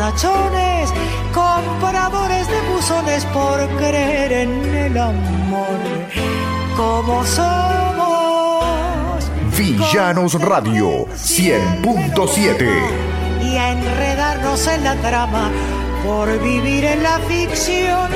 Bonachones, 0.00 0.88
compradores 1.34 2.48
de 2.48 2.60
buzones 2.72 3.26
por 3.26 3.68
creer 3.76 4.32
en 4.32 4.64
el 4.74 4.96
amor, 4.96 5.78
como 6.74 7.22
somos. 7.26 8.64
Villanos 9.58 10.40
Radio 10.40 11.06
100.7 11.08 12.80
y 13.42 13.56
a 13.56 13.72
enredarnos 13.72 14.66
en 14.68 14.84
la 14.84 14.94
trama 14.96 15.50
por 16.02 16.40
vivir 16.42 16.86
en 16.86 17.02
la 17.02 17.18
ficción 17.18 18.10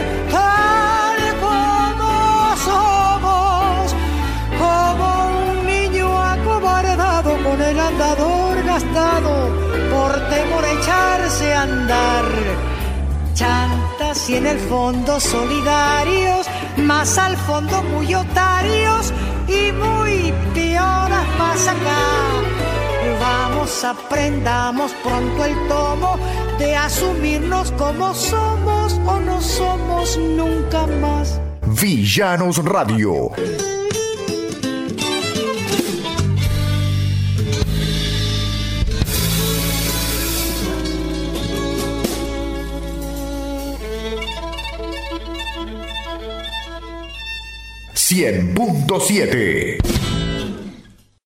somos. 2.64 3.94
Como 4.58 5.28
un 5.50 5.66
niño 5.66 6.18
acobardado 6.18 7.36
con 7.44 7.60
el 7.60 7.78
andador 7.78 8.62
gastado 8.64 9.73
echarse 10.84 11.52
a 11.52 11.62
andar. 11.62 12.24
Chantas 13.34 14.30
y 14.30 14.36
en 14.36 14.46
el 14.46 14.58
fondo 14.58 15.18
solidarios, 15.18 16.46
más 16.76 17.18
al 17.18 17.36
fondo 17.36 17.82
muy 17.82 18.14
otarios 18.14 19.12
y 19.48 19.72
muy 19.72 20.32
peoras 20.54 21.26
más 21.38 21.66
acá. 21.66 22.04
Vamos, 23.20 23.84
aprendamos 23.84 24.92
pronto 25.02 25.44
el 25.44 25.68
tomo 25.68 26.16
de 26.58 26.76
asumirnos 26.76 27.72
como 27.72 28.14
somos 28.14 28.92
o 29.06 29.20
no 29.20 29.40
somos 29.40 30.16
nunca 30.18 30.86
más. 30.86 31.40
Villanos 31.66 32.62
Radio. 32.64 33.30
Cien 48.06 48.52
punto 48.52 49.00
siete. 49.00 49.78